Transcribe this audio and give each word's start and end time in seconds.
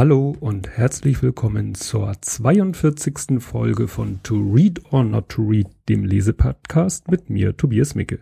Hallo 0.00 0.34
und 0.40 0.66
herzlich 0.66 1.22
willkommen 1.22 1.74
zur 1.74 2.14
42. 2.18 3.38
Folge 3.38 3.86
von 3.86 4.18
To 4.22 4.34
Read 4.36 4.80
or 4.90 5.04
Not 5.04 5.28
to 5.28 5.42
Read, 5.42 5.66
dem 5.90 6.04
Lesepodcast 6.04 7.10
mit 7.10 7.28
mir, 7.28 7.54
Tobias 7.54 7.94
Micke. 7.94 8.20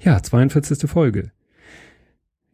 Ja, 0.00 0.20
42. 0.20 0.90
Folge. 0.90 1.30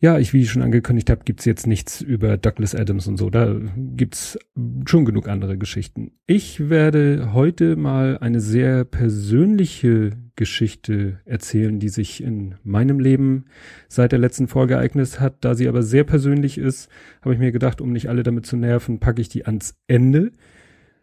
Ja, 0.00 0.16
ich, 0.16 0.32
wie 0.32 0.42
ich 0.42 0.50
schon 0.50 0.62
angekündigt 0.62 1.10
habe, 1.10 1.24
gibt's 1.24 1.44
jetzt 1.44 1.66
nichts 1.66 2.00
über 2.00 2.36
Douglas 2.36 2.76
Adams 2.76 3.08
und 3.08 3.16
so. 3.16 3.30
Da 3.30 3.56
gibt's 3.76 4.38
schon 4.86 5.04
genug 5.04 5.26
andere 5.26 5.58
Geschichten. 5.58 6.12
Ich 6.26 6.70
werde 6.70 7.32
heute 7.32 7.74
mal 7.74 8.16
eine 8.18 8.40
sehr 8.40 8.84
persönliche 8.84 10.12
Geschichte 10.36 11.18
erzählen, 11.24 11.80
die 11.80 11.88
sich 11.88 12.22
in 12.22 12.54
meinem 12.62 13.00
Leben 13.00 13.46
seit 13.88 14.12
der 14.12 14.20
letzten 14.20 14.46
Folge 14.46 14.74
ereignet 14.74 15.18
hat. 15.18 15.38
Da 15.40 15.56
sie 15.56 15.66
aber 15.66 15.82
sehr 15.82 16.04
persönlich 16.04 16.58
ist, 16.58 16.88
habe 17.22 17.34
ich 17.34 17.40
mir 17.40 17.50
gedacht, 17.50 17.80
um 17.80 17.90
nicht 17.90 18.08
alle 18.08 18.22
damit 18.22 18.46
zu 18.46 18.56
nerven, 18.56 19.00
packe 19.00 19.20
ich 19.20 19.28
die 19.28 19.46
ans 19.46 19.74
Ende. 19.88 20.30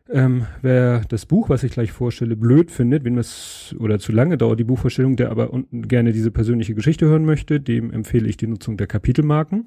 Ähm, 0.10 0.46
wer 0.62 1.02
das 1.10 1.26
Buch, 1.26 1.50
was 1.50 1.64
ich 1.64 1.72
gleich 1.72 1.92
vorstelle, 1.92 2.36
blöd 2.36 2.70
findet, 2.70 3.04
wenn 3.04 3.16
das 3.16 3.76
oder 3.80 3.98
zu 3.98 4.12
lange 4.12 4.38
dauert 4.38 4.60
die 4.60 4.64
Buchvorstellung, 4.64 5.16
der 5.16 5.32
aber 5.32 5.52
unten 5.52 5.88
gerne 5.88 6.12
diese 6.12 6.30
persönliche 6.30 6.76
Geschichte 6.76 7.08
hören 7.08 7.26
möchte, 7.26 7.60
dem 7.60 7.92
empfehle 7.92 8.30
ich 8.30 8.38
die 8.38 8.48
Nutzung 8.48 8.78
der 8.78 8.86
Kapitelmarken. 8.86 9.66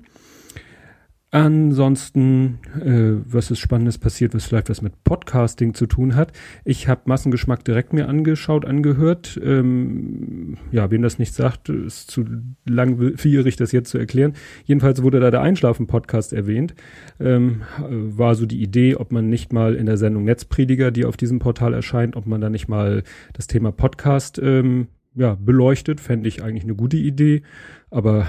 Ansonsten, 1.30 2.58
äh, 2.80 3.20
was 3.30 3.50
ist 3.50 3.58
Spannendes 3.58 3.98
passiert, 3.98 4.34
was 4.34 4.46
vielleicht 4.46 4.70
was 4.70 4.80
mit 4.80 5.04
Podcasting 5.04 5.74
zu 5.74 5.86
tun 5.86 6.16
hat. 6.16 6.32
Ich 6.64 6.88
habe 6.88 7.02
Massengeschmack 7.04 7.62
direkt 7.66 7.92
mir 7.92 8.08
angeschaut, 8.08 8.64
angehört. 8.64 9.38
Ähm, 9.44 10.56
ja, 10.72 10.90
wem 10.90 11.02
das 11.02 11.18
nicht 11.18 11.34
sagt, 11.34 11.68
ist 11.68 12.10
zu 12.10 12.24
langwierig, 12.64 13.56
das 13.56 13.72
jetzt 13.72 13.90
zu 13.90 13.98
erklären. 13.98 14.32
Jedenfalls 14.64 15.02
wurde 15.02 15.20
da 15.20 15.30
der 15.30 15.42
Einschlafen-Podcast 15.42 16.32
erwähnt. 16.32 16.74
Ähm, 17.20 17.60
war 17.78 18.34
so 18.34 18.46
die 18.46 18.62
Idee, 18.62 18.96
ob 18.96 19.12
man 19.12 19.28
nicht 19.28 19.52
mal 19.52 19.74
in 19.74 19.84
der 19.84 19.98
Sendung 19.98 20.24
Netzprediger, 20.24 20.90
die 20.90 21.04
auf 21.04 21.18
diesem 21.18 21.40
Portal 21.40 21.74
erscheint, 21.74 22.16
ob 22.16 22.24
man 22.24 22.40
da 22.40 22.48
nicht 22.48 22.68
mal 22.68 23.02
das 23.34 23.48
Thema 23.48 23.70
Podcast 23.70 24.40
ähm, 24.42 24.86
ja, 25.14 25.36
beleuchtet. 25.38 26.00
Fände 26.00 26.26
ich 26.26 26.42
eigentlich 26.42 26.64
eine 26.64 26.74
gute 26.74 26.96
Idee, 26.96 27.42
aber 27.90 28.28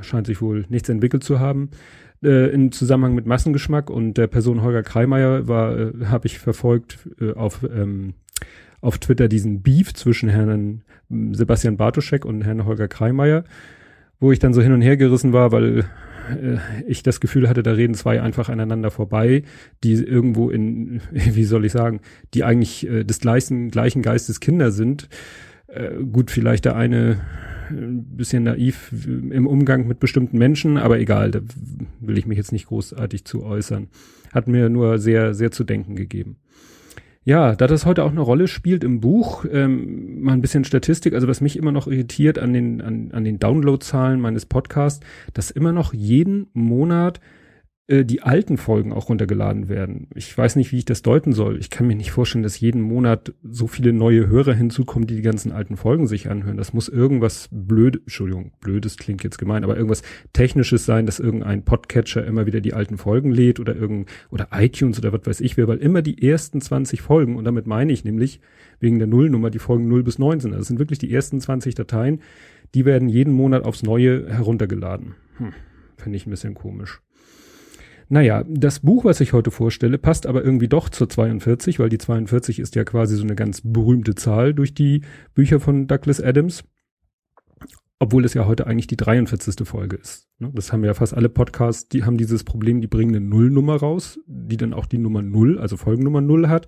scheint 0.00 0.28
sich 0.28 0.40
wohl 0.40 0.64
nichts 0.68 0.88
entwickelt 0.88 1.24
zu 1.24 1.40
haben 1.40 1.70
äh, 2.22 2.50
im 2.50 2.72
Zusammenhang 2.72 3.14
mit 3.14 3.26
Massengeschmack 3.26 3.90
und 3.90 4.14
der 4.14 4.26
Person 4.26 4.62
Holger 4.62 4.82
Kreimeier 4.82 5.48
war, 5.48 5.78
äh, 5.78 5.92
habe 6.06 6.26
ich 6.26 6.38
verfolgt 6.38 6.98
äh, 7.20 7.32
auf 7.32 7.62
ähm, 7.62 8.14
auf 8.80 8.98
Twitter 8.98 9.28
diesen 9.28 9.62
Beef 9.62 9.94
zwischen 9.94 10.28
Herrn 10.28 10.82
Sebastian 11.32 11.76
Bartoschek 11.76 12.24
und 12.24 12.42
Herrn 12.42 12.64
Holger 12.64 12.88
Kreimeier, 12.88 13.44
wo 14.20 14.32
ich 14.32 14.38
dann 14.38 14.54
so 14.54 14.62
hin 14.62 14.72
und 14.72 14.80
her 14.82 14.96
gerissen 14.96 15.32
war, 15.32 15.52
weil 15.52 15.84
äh, 16.30 16.58
ich 16.86 17.02
das 17.02 17.20
Gefühl 17.20 17.48
hatte, 17.48 17.62
da 17.62 17.72
reden 17.72 17.94
zwei 17.94 18.20
einfach 18.20 18.48
aneinander 18.48 18.90
vorbei, 18.90 19.42
die 19.82 19.94
irgendwo 19.94 20.50
in, 20.50 21.00
wie 21.10 21.44
soll 21.44 21.64
ich 21.64 21.72
sagen, 21.72 22.00
die 22.34 22.44
eigentlich 22.44 22.86
äh, 22.88 23.04
des 23.04 23.20
gleichen, 23.20 23.70
gleichen 23.70 24.02
Geistes 24.02 24.40
Kinder 24.40 24.70
sind. 24.70 25.08
Äh, 25.66 26.02
gut, 26.04 26.30
vielleicht 26.30 26.64
der 26.64 26.76
eine 26.76 27.20
ein 27.70 28.04
bisschen 28.16 28.44
naiv 28.44 28.92
im 28.92 29.46
Umgang 29.46 29.86
mit 29.86 30.00
bestimmten 30.00 30.38
Menschen, 30.38 30.78
aber 30.78 30.98
egal, 30.98 31.30
da 31.30 31.40
will 32.00 32.18
ich 32.18 32.26
mich 32.26 32.38
jetzt 32.38 32.52
nicht 32.52 32.66
großartig 32.66 33.24
zu 33.24 33.44
äußern. 33.44 33.88
Hat 34.32 34.48
mir 34.48 34.68
nur 34.68 34.98
sehr, 34.98 35.34
sehr 35.34 35.50
zu 35.50 35.64
denken 35.64 35.96
gegeben. 35.96 36.36
Ja, 37.24 37.56
da 37.56 37.66
das 37.66 37.86
heute 37.86 38.04
auch 38.04 38.12
eine 38.12 38.20
Rolle 38.20 38.46
spielt 38.46 38.84
im 38.84 39.00
Buch, 39.00 39.44
ähm, 39.50 40.22
mal 40.22 40.34
ein 40.34 40.42
bisschen 40.42 40.62
Statistik, 40.62 41.12
also 41.12 41.26
was 41.26 41.40
mich 41.40 41.56
immer 41.56 41.72
noch 41.72 41.88
irritiert 41.88 42.38
an 42.38 42.52
den, 42.52 42.80
an, 42.80 43.10
an 43.10 43.24
den 43.24 43.40
Downloadzahlen 43.40 44.20
meines 44.20 44.46
Podcasts, 44.46 45.04
dass 45.34 45.50
immer 45.50 45.72
noch 45.72 45.92
jeden 45.92 46.46
Monat 46.52 47.20
äh, 47.88 48.04
die 48.04 48.22
alten 48.22 48.56
Folgen 48.56 48.92
auch 48.92 49.08
runtergeladen 49.08 49.68
werden. 49.68 50.08
Ich 50.14 50.36
weiß 50.36 50.56
nicht, 50.56 50.72
wie 50.72 50.78
ich 50.78 50.84
das 50.84 51.02
deuten 51.02 51.32
soll. 51.32 51.56
Ich 51.58 51.70
kann 51.70 51.86
mir 51.86 51.94
nicht 51.94 52.10
vorstellen, 52.10 52.42
dass 52.42 52.58
jeden 52.58 52.80
Monat 52.80 53.32
so 53.44 53.68
viele 53.68 53.92
neue 53.92 54.26
Hörer 54.26 54.54
hinzukommen, 54.54 55.06
die 55.06 55.14
die 55.14 55.22
ganzen 55.22 55.52
alten 55.52 55.76
Folgen 55.76 56.08
sich 56.08 56.28
anhören. 56.28 56.56
Das 56.56 56.72
muss 56.72 56.88
irgendwas 56.88 57.48
blöd, 57.52 58.00
Entschuldigung, 58.02 58.50
blödes 58.58 58.96
klingt 58.96 59.22
jetzt 59.22 59.38
gemein, 59.38 59.62
aber 59.62 59.76
irgendwas 59.76 60.02
technisches 60.32 60.84
sein, 60.84 61.06
dass 61.06 61.20
irgendein 61.20 61.64
Podcatcher 61.64 62.24
immer 62.24 62.46
wieder 62.46 62.60
die 62.60 62.74
alten 62.74 62.98
Folgen 62.98 63.30
lädt 63.30 63.60
oder 63.60 63.76
irgend, 63.76 64.08
oder 64.30 64.48
iTunes 64.50 64.98
oder 64.98 65.12
was 65.12 65.24
weiß 65.24 65.40
ich 65.40 65.56
wer, 65.56 65.68
weil 65.68 65.78
immer 65.78 66.02
die 66.02 66.26
ersten 66.26 66.60
20 66.60 67.00
Folgen, 67.00 67.36
und 67.36 67.44
damit 67.44 67.68
meine 67.68 67.92
ich 67.92 68.04
nämlich 68.04 68.40
wegen 68.80 68.98
der 68.98 69.06
Nullnummer 69.06 69.50
die 69.50 69.60
Folgen 69.60 69.86
0 69.86 70.02
bis 70.02 70.18
19. 70.18 70.50
Also 70.50 70.58
das 70.58 70.68
sind 70.68 70.80
wirklich 70.80 70.98
die 70.98 71.12
ersten 71.12 71.40
20 71.40 71.76
Dateien, 71.76 72.20
die 72.74 72.84
werden 72.84 73.08
jeden 73.08 73.32
Monat 73.32 73.64
aufs 73.64 73.84
Neue 73.84 74.28
heruntergeladen. 74.28 75.14
Hm, 75.38 75.52
Finde 75.96 76.16
ich 76.16 76.26
ein 76.26 76.30
bisschen 76.30 76.54
komisch. 76.54 77.00
Naja, 78.08 78.44
das 78.48 78.80
Buch, 78.80 79.04
was 79.04 79.20
ich 79.20 79.32
heute 79.32 79.50
vorstelle, 79.50 79.98
passt 79.98 80.26
aber 80.26 80.44
irgendwie 80.44 80.68
doch 80.68 80.88
zur 80.88 81.08
42, 81.08 81.80
weil 81.80 81.88
die 81.88 81.98
42 81.98 82.60
ist 82.60 82.76
ja 82.76 82.84
quasi 82.84 83.16
so 83.16 83.24
eine 83.24 83.34
ganz 83.34 83.62
berühmte 83.64 84.14
Zahl 84.14 84.54
durch 84.54 84.74
die 84.74 85.02
Bücher 85.34 85.58
von 85.58 85.88
Douglas 85.88 86.20
Adams. 86.20 86.64
Obwohl 87.98 88.24
es 88.26 88.34
ja 88.34 88.46
heute 88.46 88.66
eigentlich 88.66 88.86
die 88.86 88.98
43. 88.98 89.66
Folge 89.66 89.96
ist. 89.96 90.28
Ne? 90.38 90.52
Das 90.54 90.70
haben 90.72 90.84
ja 90.84 90.92
fast 90.92 91.14
alle 91.14 91.30
Podcasts, 91.30 91.88
die 91.88 92.04
haben 92.04 92.18
dieses 92.18 92.44
Problem, 92.44 92.80
die 92.80 92.86
bringen 92.86 93.16
eine 93.16 93.24
Nullnummer 93.24 93.76
raus, 93.76 94.20
die 94.26 94.58
dann 94.58 94.74
auch 94.74 94.86
die 94.86 94.98
Nummer 94.98 95.22
Null, 95.22 95.58
also 95.58 95.76
Folgennummer 95.76 96.20
Null 96.20 96.48
hat. 96.48 96.66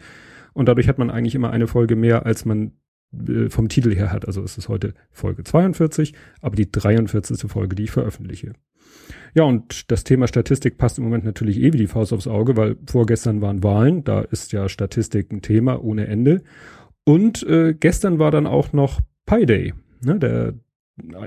Und 0.55 0.69
dadurch 0.69 0.89
hat 0.89 0.99
man 0.99 1.11
eigentlich 1.11 1.35
immer 1.35 1.51
eine 1.51 1.67
Folge 1.67 1.97
mehr, 1.97 2.25
als 2.25 2.47
man 2.47 2.73
äh, 3.13 3.49
vom 3.51 3.69
Titel 3.69 3.95
her 3.95 4.11
hat. 4.11 4.27
Also 4.27 4.43
es 4.43 4.59
ist 4.59 4.69
heute 4.69 4.95
Folge 5.13 5.45
42, 5.45 6.15
aber 6.41 6.57
die 6.57 6.73
43. 6.73 7.51
Folge, 7.51 7.77
die 7.77 7.85
ich 7.85 7.91
veröffentliche. 7.91 8.55
Ja, 9.35 9.45
und 9.45 9.91
das 9.91 10.05
Thema 10.05 10.27
Statistik 10.27 10.79
passt 10.79 10.99
im 10.99 11.05
Moment 11.05 11.25
natürlich 11.25 11.61
eh 11.61 11.73
wie 11.73 11.79
die 11.79 11.87
Faust 11.87 12.13
aufs 12.13 12.27
Auge, 12.27 12.57
weil 12.57 12.77
vorgestern 12.87 13.41
waren 13.41 13.63
Wahlen, 13.63 14.05
da 14.05 14.21
ist 14.21 14.53
ja 14.53 14.69
Statistik 14.69 15.33
ein 15.33 15.43
Thema 15.43 15.83
ohne 15.83 16.07
Ende. 16.07 16.43
Und 17.05 17.43
äh, 17.45 17.75
gestern 17.75 18.19
war 18.19 18.31
dann 18.31 18.47
auch 18.47 18.73
noch 18.73 19.01
Pi 19.27 19.47
Day, 19.47 19.75
ne, 20.03 20.19
der 20.19 20.55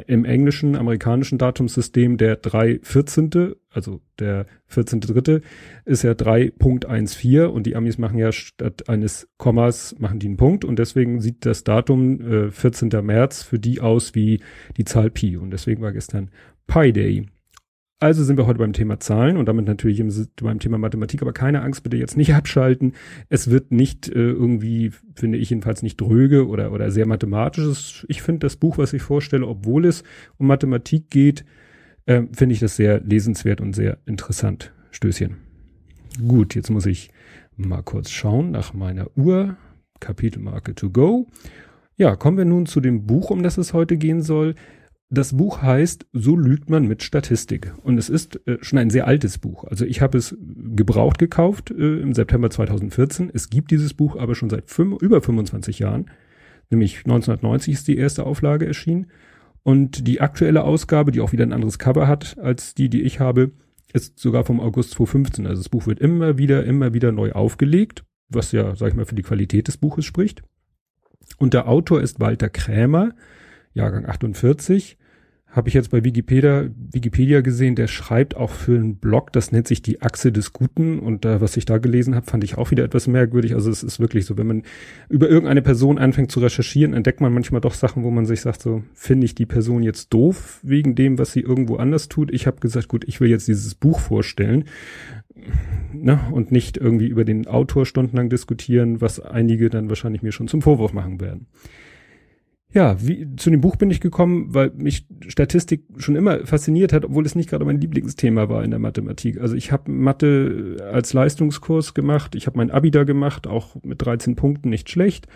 im 0.07 0.25
englischen, 0.25 0.75
amerikanischen 0.75 1.37
Datumssystem 1.37 2.17
der 2.17 2.41
3.14., 2.41 3.55
also 3.69 4.01
der 4.19 4.45
14.3. 4.69 5.41
ist 5.85 6.03
ja 6.03 6.11
3.14 6.11 7.45
und 7.45 7.65
die 7.65 7.75
Amis 7.75 7.97
machen 7.97 8.17
ja 8.17 8.31
statt 8.31 8.89
eines 8.89 9.29
Kommas, 9.37 9.95
machen 9.99 10.19
die 10.19 10.27
einen 10.27 10.37
Punkt 10.37 10.65
und 10.65 10.77
deswegen 10.77 11.21
sieht 11.21 11.45
das 11.45 11.63
Datum 11.63 12.21
äh, 12.21 12.51
14. 12.51 12.89
März 13.01 13.43
für 13.43 13.59
die 13.59 13.81
aus 13.81 14.13
wie 14.13 14.41
die 14.77 14.85
Zahl 14.85 15.09
Pi 15.09 15.37
und 15.37 15.51
deswegen 15.51 15.81
war 15.81 15.93
gestern 15.93 16.29
Pi 16.67 16.91
Day. 16.91 17.25
Also 18.01 18.23
sind 18.23 18.37
wir 18.37 18.47
heute 18.47 18.57
beim 18.57 18.73
Thema 18.73 18.99
Zahlen 18.99 19.37
und 19.37 19.45
damit 19.45 19.67
natürlich 19.67 19.99
im, 19.99 20.11
beim 20.41 20.57
Thema 20.57 20.79
Mathematik, 20.79 21.21
aber 21.21 21.33
keine 21.33 21.61
Angst, 21.61 21.83
bitte 21.83 21.97
jetzt 21.97 22.17
nicht 22.17 22.33
abschalten. 22.33 22.93
Es 23.29 23.51
wird 23.51 23.71
nicht 23.71 24.07
äh, 24.07 24.13
irgendwie, 24.13 24.91
finde 25.13 25.37
ich 25.37 25.51
jedenfalls 25.51 25.83
nicht 25.83 26.01
dröge 26.01 26.47
oder, 26.47 26.71
oder 26.71 26.89
sehr 26.89 27.05
mathematisches. 27.05 28.03
Ich 28.09 28.23
finde 28.23 28.39
das 28.39 28.55
Buch, 28.55 28.79
was 28.79 28.93
ich 28.93 29.03
vorstelle, 29.03 29.45
obwohl 29.45 29.85
es 29.85 30.03
um 30.37 30.47
Mathematik 30.47 31.11
geht, 31.11 31.45
äh, 32.07 32.23
finde 32.33 32.53
ich 32.53 32.59
das 32.59 32.75
sehr 32.75 32.99
lesenswert 33.01 33.61
und 33.61 33.75
sehr 33.75 33.99
interessant. 34.07 34.73
Stößchen. 34.89 35.37
Gut, 36.27 36.55
jetzt 36.55 36.71
muss 36.71 36.87
ich 36.87 37.11
mal 37.55 37.83
kurz 37.83 38.09
schauen 38.09 38.49
nach 38.49 38.73
meiner 38.73 39.15
Uhr. 39.15 39.57
Kapitelmarke 39.99 40.73
to 40.73 40.89
go. 40.89 41.27
Ja, 41.97 42.15
kommen 42.15 42.39
wir 42.39 42.45
nun 42.45 42.65
zu 42.65 42.81
dem 42.81 43.05
Buch, 43.05 43.29
um 43.29 43.43
das 43.43 43.59
es 43.59 43.73
heute 43.73 43.95
gehen 43.97 44.23
soll. 44.23 44.55
Das 45.13 45.35
Buch 45.35 45.61
heißt 45.61 46.07
So 46.13 46.37
lügt 46.37 46.69
man 46.69 46.87
mit 46.87 47.03
Statistik 47.03 47.73
und 47.83 47.97
es 47.97 48.07
ist 48.07 48.47
äh, 48.47 48.59
schon 48.61 48.79
ein 48.79 48.89
sehr 48.89 49.07
altes 49.07 49.39
Buch. 49.39 49.65
Also 49.65 49.83
ich 49.83 49.99
habe 49.99 50.17
es 50.17 50.37
gebraucht 50.39 51.19
gekauft 51.19 51.69
äh, 51.69 51.99
im 51.99 52.13
September 52.13 52.49
2014. 52.49 53.29
Es 53.33 53.49
gibt 53.49 53.71
dieses 53.71 53.93
Buch 53.93 54.15
aber 54.15 54.35
schon 54.35 54.49
seit 54.49 54.69
fünf, 54.69 55.01
über 55.01 55.21
25 55.21 55.79
Jahren, 55.79 56.09
nämlich 56.69 56.99
1990 56.99 57.73
ist 57.73 57.87
die 57.89 57.97
erste 57.97 58.25
Auflage 58.25 58.65
erschienen 58.65 59.07
und 59.63 60.07
die 60.07 60.21
aktuelle 60.21 60.63
Ausgabe, 60.63 61.11
die 61.11 61.19
auch 61.19 61.33
wieder 61.33 61.45
ein 61.45 61.51
anderes 61.51 61.77
Cover 61.77 62.07
hat 62.07 62.37
als 62.39 62.73
die, 62.73 62.87
die 62.87 63.01
ich 63.01 63.19
habe, 63.19 63.51
ist 63.91 64.17
sogar 64.17 64.45
vom 64.45 64.61
August 64.61 64.91
2015. 64.91 65.45
Also 65.45 65.61
das 65.61 65.69
Buch 65.69 65.87
wird 65.87 65.99
immer 65.99 66.37
wieder, 66.37 66.63
immer 66.63 66.93
wieder 66.93 67.11
neu 67.11 67.33
aufgelegt, 67.33 68.05
was 68.29 68.53
ja, 68.53 68.77
sag 68.77 68.87
ich 68.87 68.95
mal, 68.95 69.05
für 69.05 69.15
die 69.15 69.23
Qualität 69.23 69.67
des 69.67 69.75
Buches 69.75 70.05
spricht. 70.05 70.41
Und 71.37 71.53
der 71.53 71.67
Autor 71.67 72.01
ist 72.01 72.21
Walter 72.21 72.47
Krämer, 72.47 73.13
Jahrgang 73.73 74.05
48 74.05 74.97
habe 75.51 75.67
ich 75.67 75.73
jetzt 75.73 75.91
bei 75.91 76.03
Wikipedia, 76.05 76.69
Wikipedia 76.91 77.41
gesehen, 77.41 77.75
der 77.75 77.87
schreibt 77.87 78.37
auch 78.37 78.51
für 78.51 78.75
einen 78.75 78.95
Blog, 78.95 79.33
das 79.33 79.51
nennt 79.51 79.67
sich 79.67 79.81
die 79.81 80.01
Achse 80.01 80.31
des 80.31 80.53
Guten 80.53 80.99
und 80.99 81.25
da, 81.25 81.41
was 81.41 81.57
ich 81.57 81.65
da 81.65 81.77
gelesen 81.77 82.15
habe, 82.15 82.25
fand 82.25 82.45
ich 82.45 82.57
auch 82.57 82.71
wieder 82.71 82.85
etwas 82.85 83.07
merkwürdig. 83.07 83.53
Also 83.53 83.69
es 83.69 83.83
ist 83.83 83.99
wirklich 83.99 84.25
so, 84.25 84.37
wenn 84.37 84.47
man 84.47 84.63
über 85.09 85.27
irgendeine 85.29 85.61
Person 85.61 85.97
anfängt 85.97 86.31
zu 86.31 86.39
recherchieren, 86.39 86.93
entdeckt 86.93 87.19
man 87.19 87.33
manchmal 87.33 87.59
doch 87.59 87.73
Sachen, 87.73 88.03
wo 88.03 88.11
man 88.11 88.25
sich 88.25 88.39
sagt, 88.39 88.61
so 88.61 88.83
finde 88.93 89.25
ich 89.25 89.35
die 89.35 89.45
Person 89.45 89.83
jetzt 89.83 90.13
doof 90.13 90.61
wegen 90.63 90.95
dem, 90.95 91.17
was 91.17 91.33
sie 91.33 91.41
irgendwo 91.41 91.75
anders 91.75 92.07
tut. 92.07 92.31
Ich 92.31 92.47
habe 92.47 92.61
gesagt, 92.61 92.87
gut, 92.87 93.03
ich 93.05 93.19
will 93.19 93.29
jetzt 93.29 93.49
dieses 93.49 93.75
Buch 93.75 93.99
vorstellen 93.99 94.63
ne, 95.91 96.19
und 96.31 96.53
nicht 96.53 96.77
irgendwie 96.77 97.07
über 97.07 97.25
den 97.25 97.47
Autor 97.47 97.85
stundenlang 97.85 98.29
diskutieren, 98.29 99.01
was 99.01 99.19
einige 99.19 99.69
dann 99.69 99.89
wahrscheinlich 99.89 100.21
mir 100.21 100.31
schon 100.31 100.47
zum 100.47 100.61
Vorwurf 100.61 100.93
machen 100.93 101.19
werden. 101.19 101.47
Ja, 102.73 102.95
wie, 103.05 103.27
zu 103.35 103.49
dem 103.49 103.59
Buch 103.59 103.75
bin 103.75 103.91
ich 103.91 103.99
gekommen, 103.99 104.53
weil 104.53 104.71
mich 104.75 105.05
Statistik 105.27 105.83
schon 105.97 106.15
immer 106.15 106.45
fasziniert 106.45 106.93
hat, 106.93 107.03
obwohl 107.03 107.25
es 107.25 107.35
nicht 107.35 107.49
gerade 107.49 107.65
mein 107.65 107.81
Lieblingsthema 107.81 108.47
war 108.47 108.63
in 108.63 108.71
der 108.71 108.79
Mathematik. 108.79 109.41
Also 109.41 109.55
ich 109.55 109.73
habe 109.73 109.91
Mathe 109.91 110.77
als 110.91 111.11
Leistungskurs 111.11 111.93
gemacht, 111.93 112.33
ich 112.35 112.47
habe 112.47 112.57
mein 112.57 112.71
Abi 112.71 112.89
da 112.89 113.03
gemacht, 113.03 113.45
auch 113.45 113.75
mit 113.83 114.01
13 114.05 114.37
Punkten 114.37 114.69
nicht 114.69 114.89
schlecht. 114.89 115.27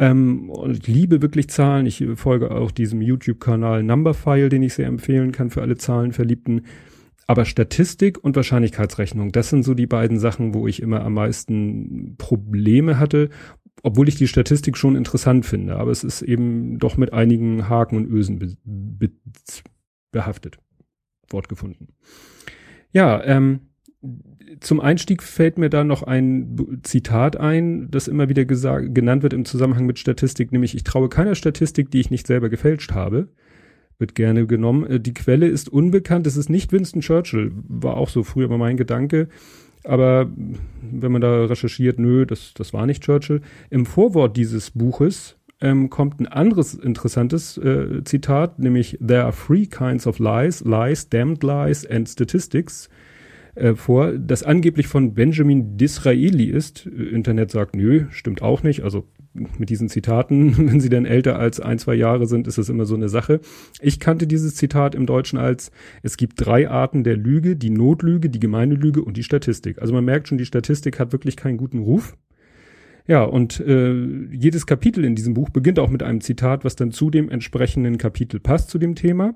Ähm, 0.00 0.50
und 0.50 0.78
ich 0.78 0.86
liebe 0.88 1.22
wirklich 1.22 1.48
Zahlen. 1.48 1.86
Ich 1.86 2.04
folge 2.16 2.50
auch 2.50 2.72
diesem 2.72 3.00
YouTube-Kanal 3.00 3.84
Numberphile, 3.84 4.48
den 4.48 4.64
ich 4.64 4.74
sehr 4.74 4.86
empfehlen 4.86 5.30
kann 5.30 5.50
für 5.50 5.62
alle 5.62 5.76
Zahlenverliebten. 5.76 6.62
Aber 7.28 7.44
Statistik 7.44 8.22
und 8.22 8.34
Wahrscheinlichkeitsrechnung, 8.34 9.30
das 9.30 9.50
sind 9.50 9.62
so 9.62 9.74
die 9.74 9.86
beiden 9.86 10.18
Sachen, 10.18 10.54
wo 10.54 10.66
ich 10.66 10.82
immer 10.82 11.04
am 11.04 11.14
meisten 11.14 12.16
Probleme 12.18 12.98
hatte, 12.98 13.30
obwohl 13.82 14.08
ich 14.08 14.16
die 14.16 14.28
Statistik 14.28 14.76
schon 14.76 14.96
interessant 14.96 15.46
finde, 15.46 15.76
aber 15.76 15.90
es 15.90 16.04
ist 16.04 16.22
eben 16.22 16.78
doch 16.78 16.96
mit 16.96 17.12
einigen 17.12 17.68
Haken 17.68 17.96
und 17.96 18.08
Ösen 18.08 18.38
be 18.38 18.56
be 18.64 19.10
behaftet. 20.10 20.58
Wort 21.30 21.48
gefunden. 21.48 21.88
Ja, 22.92 23.24
ähm, 23.24 23.60
zum 24.60 24.80
Einstieg 24.80 25.22
fällt 25.22 25.58
mir 25.58 25.70
da 25.70 25.84
noch 25.84 26.02
ein 26.02 26.80
Zitat 26.82 27.36
ein, 27.36 27.90
das 27.90 28.08
immer 28.08 28.28
wieder 28.28 28.44
genannt 28.44 29.22
wird 29.22 29.32
im 29.32 29.44
Zusammenhang 29.44 29.86
mit 29.86 29.98
Statistik, 29.98 30.52
nämlich 30.52 30.74
ich 30.74 30.84
traue 30.84 31.08
keiner 31.08 31.34
Statistik, 31.34 31.90
die 31.90 32.00
ich 32.00 32.10
nicht 32.10 32.26
selber 32.26 32.50
gefälscht 32.50 32.92
habe. 32.92 33.28
Wird 33.98 34.14
gerne 34.14 34.46
genommen. 34.46 34.84
Äh, 34.86 35.00
die 35.00 35.14
Quelle 35.14 35.46
ist 35.46 35.68
unbekannt, 35.68 36.26
es 36.26 36.36
ist 36.36 36.50
nicht 36.50 36.72
Winston 36.72 37.00
Churchill, 37.00 37.52
war 37.68 37.96
auch 37.96 38.08
so 38.08 38.22
früher 38.22 38.48
mal 38.48 38.58
mein 38.58 38.76
Gedanke. 38.76 39.28
Aber 39.84 40.30
wenn 40.80 41.12
man 41.12 41.20
da 41.20 41.44
recherchiert, 41.44 41.98
nö, 41.98 42.26
das, 42.26 42.54
das 42.54 42.72
war 42.72 42.86
nicht 42.86 43.02
Churchill. 43.02 43.40
Im 43.70 43.86
Vorwort 43.86 44.36
dieses 44.36 44.70
Buches 44.70 45.36
ähm, 45.60 45.90
kommt 45.90 46.20
ein 46.20 46.26
anderes 46.26 46.74
interessantes 46.74 47.56
äh, 47.58 48.02
Zitat, 48.04 48.58
nämlich 48.58 48.98
There 49.06 49.24
are 49.24 49.32
three 49.34 49.66
kinds 49.66 50.06
of 50.06 50.18
lies, 50.18 50.62
lies, 50.64 51.08
damned 51.08 51.42
lies 51.42 51.86
and 51.86 52.08
statistics 52.08 52.88
äh, 53.54 53.74
vor, 53.74 54.12
das 54.12 54.42
angeblich 54.42 54.86
von 54.86 55.14
Benjamin 55.14 55.76
Disraeli 55.76 56.46
ist. 56.46 56.86
Internet 56.86 57.50
sagt, 57.50 57.76
nö, 57.76 58.06
stimmt 58.10 58.42
auch 58.42 58.62
nicht. 58.62 58.82
Also 58.82 59.06
mit 59.34 59.70
diesen 59.70 59.88
Zitaten, 59.88 60.56
wenn 60.70 60.80
sie 60.80 60.88
denn 60.88 61.06
älter 61.06 61.38
als 61.38 61.60
ein, 61.60 61.78
zwei 61.78 61.94
Jahre 61.94 62.26
sind, 62.26 62.46
ist 62.46 62.58
das 62.58 62.68
immer 62.68 62.84
so 62.84 62.94
eine 62.94 63.08
Sache. 63.08 63.40
Ich 63.80 64.00
kannte 64.00 64.26
dieses 64.26 64.54
Zitat 64.54 64.94
im 64.94 65.06
Deutschen 65.06 65.38
als, 65.38 65.70
es 66.02 66.16
gibt 66.16 66.44
drei 66.44 66.68
Arten 66.68 67.04
der 67.04 67.16
Lüge, 67.16 67.56
die 67.56 67.70
Notlüge, 67.70 68.30
die 68.30 68.40
gemeine 68.40 68.74
Lüge 68.74 69.02
und 69.02 69.16
die 69.16 69.22
Statistik. 69.22 69.80
Also 69.80 69.92
man 69.94 70.04
merkt 70.04 70.28
schon, 70.28 70.38
die 70.38 70.46
Statistik 70.46 70.98
hat 70.98 71.12
wirklich 71.12 71.36
keinen 71.36 71.56
guten 71.56 71.78
Ruf. 71.78 72.16
Ja, 73.08 73.24
und 73.24 73.58
äh, 73.60 73.92
jedes 74.30 74.66
Kapitel 74.66 75.04
in 75.04 75.16
diesem 75.16 75.34
Buch 75.34 75.50
beginnt 75.50 75.80
auch 75.80 75.90
mit 75.90 76.02
einem 76.02 76.20
Zitat, 76.20 76.64
was 76.64 76.76
dann 76.76 76.92
zu 76.92 77.10
dem 77.10 77.28
entsprechenden 77.30 77.98
Kapitel 77.98 78.38
passt, 78.38 78.70
zu 78.70 78.78
dem 78.78 78.94
Thema. 78.94 79.34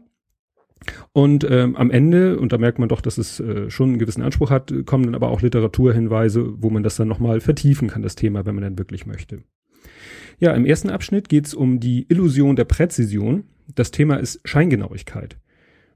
Und 1.13 1.47
ähm, 1.51 1.75
am 1.75 1.91
Ende, 1.91 2.39
und 2.39 2.53
da 2.53 2.59
merkt 2.59 2.79
man 2.79 2.89
doch, 2.89 3.01
dass 3.01 3.19
es 3.19 3.41
äh, 3.41 3.71
schon 3.71 3.91
einen 3.91 3.99
gewissen 3.99 4.23
Anspruch 4.23 4.51
hat, 4.51 4.73
kommen 4.85 5.05
dann 5.05 5.15
aber 5.15 5.31
auch 5.31 5.43
Literaturhinweise, 5.43 6.63
wo 6.63 6.71
man 6.71 6.83
das 6.83 6.97
dann 6.97 7.09
nochmal 7.09 7.41
vertiefen 7.41 7.89
kann, 7.89 8.03
das 8.03 8.15
Thema, 8.15 8.47
wenn 8.47 8.55
man 8.55 8.63
dann 8.63 8.79
wirklich 8.79 9.07
möchte. 9.07 9.43
Ja, 10.39 10.53
im 10.53 10.67
ersten 10.67 10.91
Abschnitt 10.91 11.29
geht 11.29 11.47
es 11.47 11.55
um 11.55 11.81
die 11.81 12.07
Illusion 12.09 12.57
der 12.57 12.65
Präzision. 12.65 13.45
Das 13.75 13.91
Thema 13.91 14.17
ist 14.17 14.41
Scheingenauigkeit. 14.45 15.37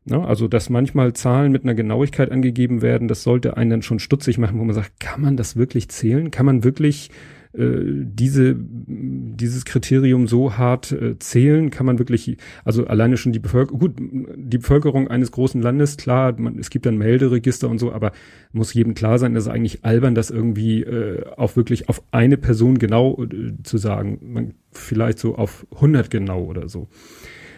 Ja, 0.07 0.25
also, 0.25 0.49
dass 0.49 0.71
manchmal 0.71 1.13
Zahlen 1.13 1.53
mit 1.53 1.63
einer 1.63 1.75
Genauigkeit 1.75 2.33
angegeben 2.33 2.81
werden, 2.81 3.07
das 3.07 3.23
sollte 3.23 3.57
einen 3.57 3.71
dann 3.71 3.83
schon 3.83 3.99
stutzig 3.99 4.39
machen, 4.39 4.59
wo 4.59 4.65
man 4.65 4.75
sagt, 4.75 4.99
kann 4.99 5.21
man 5.21 5.37
das 5.37 5.57
wirklich 5.57 5.89
zählen? 5.91 6.31
Kann 6.31 6.47
man 6.47 6.65
wirklich 6.65 7.11
diese, 7.52 8.55
dieses 8.56 9.64
Kriterium 9.64 10.29
so 10.29 10.56
hart 10.56 10.93
äh, 10.93 11.19
zählen, 11.19 11.70
kann 11.70 11.85
man 11.85 11.99
wirklich, 11.99 12.37
also 12.64 12.87
alleine 12.87 13.17
schon 13.17 13.32
die 13.32 13.41
Bevölkerung, 13.41 13.81
gut, 13.81 13.93
die 13.99 14.58
Bevölkerung 14.58 15.08
eines 15.08 15.32
großen 15.32 15.61
Landes, 15.61 15.97
klar, 15.97 16.38
man, 16.38 16.58
es 16.58 16.70
gibt 16.70 16.87
dann 16.87 16.97
Melderegister 16.97 17.69
und 17.69 17.79
so, 17.79 17.93
aber 17.93 18.12
muss 18.52 18.73
jedem 18.73 18.94
klar 18.94 19.19
sein, 19.19 19.35
dass 19.35 19.49
eigentlich 19.49 19.85
albern, 19.85 20.14
das 20.14 20.31
irgendwie 20.31 20.82
äh, 20.82 21.25
auch 21.37 21.56
wirklich 21.56 21.88
auf 21.88 22.02
eine 22.12 22.37
Person 22.37 22.79
genau 22.79 23.20
äh, 23.25 23.52
zu 23.64 23.79
sagen, 23.79 24.19
man, 24.23 24.55
vielleicht 24.70 25.19
so 25.19 25.35
auf 25.35 25.67
100 25.75 26.08
genau 26.11 26.44
oder 26.44 26.69
so. 26.69 26.88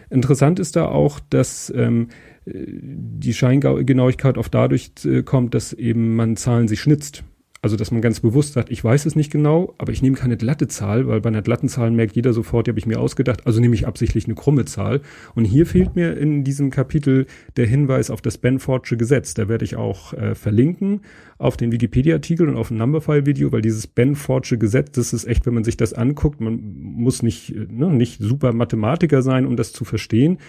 Interessant 0.09 0.59
ist 0.59 0.75
da 0.75 0.85
auch, 0.85 1.19
dass 1.29 1.71
ähm, 1.75 2.07
die 2.45 3.33
Scheingenauigkeit 3.33 4.37
oft 4.37 4.53
dadurch 4.53 4.91
äh, 5.05 5.23
kommt, 5.23 5.53
dass 5.53 5.73
eben 5.73 6.15
man 6.15 6.35
Zahlen 6.35 6.67
sich 6.67 6.81
schnitzt. 6.81 7.23
Also, 7.63 7.77
dass 7.77 7.91
man 7.91 8.01
ganz 8.01 8.19
bewusst 8.19 8.51
sagt, 8.51 8.69
ich 8.71 8.83
weiß 8.83 9.05
es 9.05 9.15
nicht 9.15 9.31
genau, 9.31 9.73
aber 9.77 9.93
ich 9.93 10.01
nehme 10.01 10.17
keine 10.17 10.35
glatte 10.35 10.67
Zahl, 10.67 11.07
weil 11.07 11.21
bei 11.21 11.29
einer 11.29 11.41
glatten 11.41 11.69
Zahl 11.69 11.91
merkt 11.91 12.13
jeder 12.13 12.33
sofort, 12.33 12.67
die 12.67 12.71
habe 12.71 12.79
ich 12.79 12.85
mir 12.85 12.99
ausgedacht, 12.99 13.47
also 13.47 13.61
nehme 13.61 13.73
ich 13.73 13.87
absichtlich 13.87 14.25
eine 14.25 14.35
krumme 14.35 14.65
Zahl. 14.65 14.99
Und 15.33 15.45
hier 15.45 15.65
fehlt 15.65 15.95
mir 15.95 16.17
in 16.17 16.43
diesem 16.43 16.71
Kapitel 16.71 17.25
der 17.55 17.65
Hinweis 17.65 18.09
auf 18.09 18.21
das 18.21 18.37
Benfordsche 18.37 18.97
Gesetz. 18.97 19.33
Da 19.33 19.47
werde 19.47 19.63
ich 19.63 19.77
auch 19.77 20.11
äh, 20.11 20.35
verlinken 20.35 21.03
auf 21.37 21.55
den 21.55 21.71
Wikipedia-Artikel 21.71 22.49
und 22.49 22.57
auf 22.57 22.69
ein 22.69 22.75
Numberfile-Video, 22.75 23.53
weil 23.53 23.61
dieses 23.61 23.87
Benfordsche 23.87 24.57
Gesetz, 24.57 24.91
das 24.91 25.13
ist 25.13 25.23
echt, 25.23 25.45
wenn 25.45 25.53
man 25.53 25.63
sich 25.63 25.77
das 25.77 25.93
anguckt, 25.93 26.41
man 26.41 26.59
muss 26.77 27.23
nicht, 27.23 27.55
äh, 27.55 27.65
ne, 27.69 27.89
nicht 27.89 28.21
super 28.21 28.51
Mathematiker 28.51 29.21
sein, 29.21 29.45
um 29.45 29.55
das 29.55 29.71
zu 29.71 29.85
verstehen. 29.85 30.39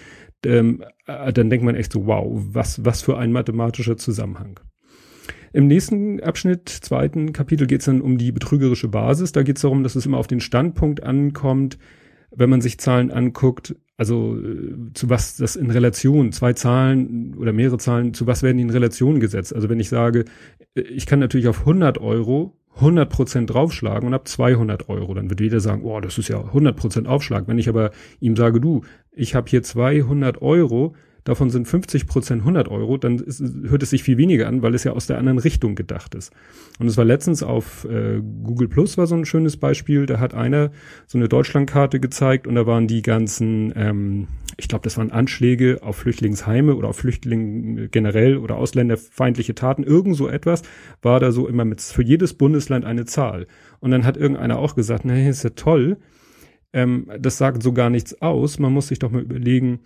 Ähm, 0.45 0.83
äh, 1.07 1.31
dann 1.31 1.49
denkt 1.49 1.65
man 1.65 1.75
echt 1.75 1.93
so, 1.93 2.07
wow, 2.07 2.27
was, 2.29 2.83
was 2.83 3.03
für 3.03 3.17
ein 3.17 3.31
mathematischer 3.31 3.95
Zusammenhang. 3.95 4.59
Im 5.55 5.67
nächsten 5.67 6.19
Abschnitt, 6.21 6.67
zweiten 6.67 7.31
Kapitel, 7.31 7.65
geht 7.65 7.79
es 7.79 7.85
dann 7.85 8.01
um 8.01 8.17
die 8.17 8.33
betrügerische 8.33 8.89
Basis. 8.89 9.31
Da 9.31 9.41
geht 9.41 9.55
es 9.55 9.61
darum, 9.61 9.83
dass 9.83 9.95
es 9.95 10.05
immer 10.05 10.17
auf 10.17 10.27
den 10.27 10.41
Standpunkt 10.41 11.01
ankommt, 11.01 11.77
wenn 12.29 12.49
man 12.49 12.59
sich 12.59 12.77
Zahlen 12.77 13.09
anguckt, 13.09 13.73
also 13.95 14.37
äh, 14.37 14.91
zu 14.93 15.09
was 15.09 15.37
das 15.37 15.55
in 15.55 15.71
Relation, 15.71 16.33
zwei 16.33 16.51
Zahlen 16.51 17.35
oder 17.37 17.53
mehrere 17.53 17.77
Zahlen, 17.77 18.13
zu 18.13 18.27
was 18.27 18.43
werden 18.43 18.57
die 18.57 18.63
in 18.63 18.69
Relation 18.69 19.21
gesetzt? 19.21 19.55
Also 19.55 19.69
wenn 19.69 19.79
ich 19.79 19.87
sage, 19.87 20.25
äh, 20.75 20.81
ich 20.81 21.05
kann 21.05 21.19
natürlich 21.19 21.47
auf 21.47 21.61
100 21.61 21.99
Euro 21.99 22.57
100 22.75 23.09
Prozent 23.09 23.53
draufschlagen 23.53 24.07
und 24.07 24.13
ab 24.13 24.27
200 24.27 24.89
Euro, 24.89 25.13
dann 25.13 25.29
wird 25.29 25.39
jeder 25.39 25.61
sagen, 25.61 25.83
oh, 25.85 26.01
das 26.01 26.17
ist 26.17 26.27
ja 26.27 26.41
100 26.41 26.75
Prozent 26.75 27.07
Aufschlag. 27.07 27.47
Wenn 27.47 27.59
ich 27.59 27.69
aber 27.69 27.91
ihm 28.19 28.35
sage, 28.35 28.59
du, 28.59 28.81
ich 29.13 29.35
habe 29.35 29.49
hier 29.49 29.63
200 29.63 30.41
Euro, 30.41 30.95
davon 31.25 31.49
sind 31.49 31.67
50 31.67 32.07
Prozent 32.07 32.41
100 32.43 32.69
Euro, 32.69 32.97
dann 32.97 33.17
ist, 33.17 33.43
hört 33.63 33.83
es 33.83 33.89
sich 33.89 34.03
viel 34.03 34.17
weniger 34.17 34.47
an, 34.47 34.61
weil 34.61 34.75
es 34.75 34.83
ja 34.83 34.93
aus 34.93 35.07
der 35.07 35.17
anderen 35.17 35.39
Richtung 35.39 35.75
gedacht 35.75 36.15
ist. 36.15 36.31
Und 36.79 36.87
es 36.87 36.97
war 36.97 37.03
letztens 37.03 37.41
auf 37.41 37.83
äh, 37.85 38.21
Google 38.43 38.67
Plus 38.67 38.97
war 38.97 39.07
so 39.07 39.15
ein 39.15 39.25
schönes 39.25 39.57
Beispiel, 39.57 40.05
da 40.05 40.19
hat 40.19 40.35
einer 40.35 40.71
so 41.07 41.17
eine 41.17 41.27
Deutschlandkarte 41.27 41.99
gezeigt 41.99 42.45
und 42.47 42.55
da 42.55 42.67
waren 42.67 42.87
die 42.87 43.01
ganzen, 43.01 43.73
ähm, 43.75 44.27
ich 44.57 44.67
glaube, 44.67 44.83
das 44.83 44.97
waren 44.97 45.11
Anschläge 45.11 45.79
auf 45.81 45.97
Flüchtlingsheime 45.97 46.75
oder 46.75 46.89
auf 46.89 46.97
Flüchtlinge 46.97 47.89
generell 47.89 48.37
oder 48.37 48.57
ausländerfeindliche 48.57 49.55
Taten, 49.55 49.83
irgend 49.83 50.15
so 50.15 50.29
etwas, 50.29 50.61
war 51.01 51.19
da 51.19 51.31
so 51.31 51.47
immer 51.47 51.65
mit 51.65 51.81
für 51.81 52.03
jedes 52.03 52.35
Bundesland 52.35 52.85
eine 52.85 53.05
Zahl. 53.05 53.47
Und 53.79 53.89
dann 53.89 54.05
hat 54.05 54.15
irgendeiner 54.15 54.59
auch 54.59 54.75
gesagt, 54.75 55.05
naja, 55.05 55.27
ist 55.27 55.43
ja 55.43 55.49
toll, 55.49 55.97
ähm, 56.71 57.09
das 57.19 57.39
sagt 57.39 57.63
so 57.63 57.73
gar 57.73 57.89
nichts 57.89 58.21
aus, 58.21 58.59
man 58.59 58.73
muss 58.73 58.89
sich 58.89 58.99
doch 58.99 59.09
mal 59.09 59.23
überlegen, 59.23 59.79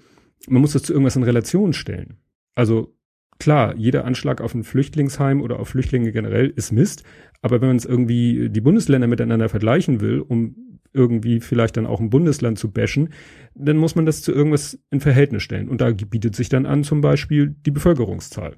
man 0.48 0.62
muss 0.62 0.74
das 0.74 0.84
zu 0.84 0.94
irgendwas 0.94 1.16
in 1.16 1.24
Relation 1.24 1.74
stellen. 1.74 2.18
Also 2.56 2.96
klar, 3.40 3.76
jeder 3.76 4.06
Anschlag 4.06 4.42
auf 4.42 4.54
ein 4.54 4.64
Flüchtlingsheim 4.64 5.42
oder 5.42 5.60
auf 5.60 5.70
Flüchtlinge 5.70 6.12
generell 6.12 6.48
ist 6.56 6.72
Mist, 6.72 7.04
aber 7.42 7.62
wenn 7.62 7.70
man 7.70 7.78
es 7.78 7.86
irgendwie 7.86 8.50
die 8.50 8.62
Bundesländer 8.62 9.08
miteinander 9.08 9.50
vergleichen 9.50 10.02
will, 10.02 10.20
um 10.20 10.56
irgendwie 10.94 11.40
vielleicht 11.40 11.78
dann 11.78 11.86
auch 11.86 12.00
ein 12.00 12.10
Bundesland 12.10 12.58
zu 12.58 12.72
bashen, 12.72 13.10
dann 13.54 13.78
muss 13.78 13.96
man 13.96 14.06
das 14.06 14.22
zu 14.22 14.32
irgendwas 14.32 14.80
in 14.90 15.02
Verhältnis 15.02 15.44
stellen. 15.44 15.70
Und 15.70 15.82
da 15.82 15.92
bietet 15.92 16.36
sich 16.36 16.50
dann 16.50 16.66
an 16.66 16.84
zum 16.84 17.02
Beispiel 17.02 17.56
die 17.66 17.72
Bevölkerungszahl. 17.72 18.56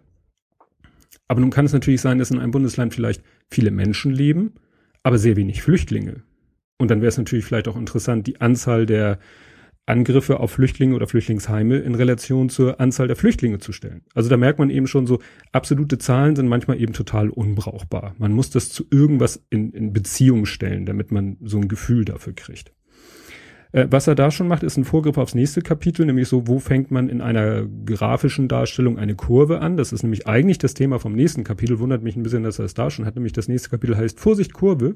Aber 1.28 1.42
nun 1.42 1.50
kann 1.50 1.66
es 1.66 1.74
natürlich 1.74 2.02
sein, 2.02 2.20
dass 2.20 2.32
in 2.32 2.40
einem 2.40 2.52
Bundesland 2.52 2.94
vielleicht 2.94 3.24
viele 3.50 3.72
Menschen 3.72 4.12
leben, 4.12 4.54
aber 5.04 5.18
sehr 5.18 5.36
wenig 5.36 5.62
Flüchtlinge. 5.62 6.24
Und 6.78 6.90
dann 6.90 7.02
wäre 7.02 7.10
es 7.10 7.18
natürlich 7.18 7.46
vielleicht 7.46 7.68
auch 7.68 7.78
interessant, 7.78 8.28
die 8.28 8.42
Anzahl 8.42 8.86
der 8.86 9.20
Angriffe 9.86 10.40
auf 10.40 10.52
Flüchtlinge 10.52 10.96
oder 10.96 11.08
Flüchtlingsheime 11.08 11.78
in 11.80 11.96
Relation 11.96 12.50
zur 12.50 12.80
Anzahl 12.80 13.08
der 13.08 13.16
Flüchtlinge 13.16 13.60
zu 13.60 13.72
stellen. 13.72 14.02
Also 14.14 14.30
da 14.30 14.38
merkt 14.38 14.60
man 14.60 14.70
eben 14.70 14.88
schon 14.88 15.08
so, 15.08 15.20
absolute 15.52 15.98
Zahlen 15.98 16.36
sind 16.36 16.48
manchmal 16.48 16.80
eben 16.80 16.94
total 16.94 17.30
unbrauchbar. 17.30 18.16
Man 18.18 18.32
muss 18.32 18.50
das 18.52 18.70
zu 18.70 18.86
irgendwas 18.92 19.44
in, 19.50 19.72
in 19.72 19.92
Beziehung 19.92 20.46
stellen, 20.46 20.86
damit 20.86 21.12
man 21.12 21.38
so 21.42 21.58
ein 21.58 21.68
Gefühl 21.68 22.06
dafür 22.06 22.34
kriegt. 22.34 22.72
Äh, 23.72 23.88
was 23.90 24.08
er 24.08 24.16
da 24.16 24.32
schon 24.32 24.48
macht, 24.48 24.64
ist 24.64 24.78
ein 24.78 24.84
Vorgriff 24.84 25.18
aufs 25.18 25.36
nächste 25.36 25.62
Kapitel, 25.62 26.06
nämlich 26.06 26.28
so, 26.28 26.48
wo 26.48 26.60
fängt 26.60 26.92
man 26.92 27.10
in 27.10 27.22
einer 27.22 27.66
grafischen 27.86 28.48
Darstellung 28.48 28.98
eine 28.98 29.16
Kurve 29.16 29.62
an? 29.62 29.78
Das 29.78 29.94
ist 29.94 30.04
nämlich 30.04 30.28
eigentlich 30.28 30.58
das 30.58 30.74
Thema 30.74 31.00
vom 31.00 31.14
nächsten 31.14 31.44
Kapitel. 31.44 31.80
Wundert 31.80 32.04
mich 32.04 32.16
ein 32.16 32.24
bisschen, 32.24 32.44
dass 32.44 32.60
er 32.60 32.66
es 32.66 32.74
da 32.74 32.90
schon 32.90 33.06
hat, 33.06 33.16
nämlich 33.16 33.34
das 33.34 33.48
nächste 33.48 33.70
Kapitel 33.70 33.96
heißt 33.96 34.20
Vorsicht 34.20 34.54
Kurve. 34.54 34.96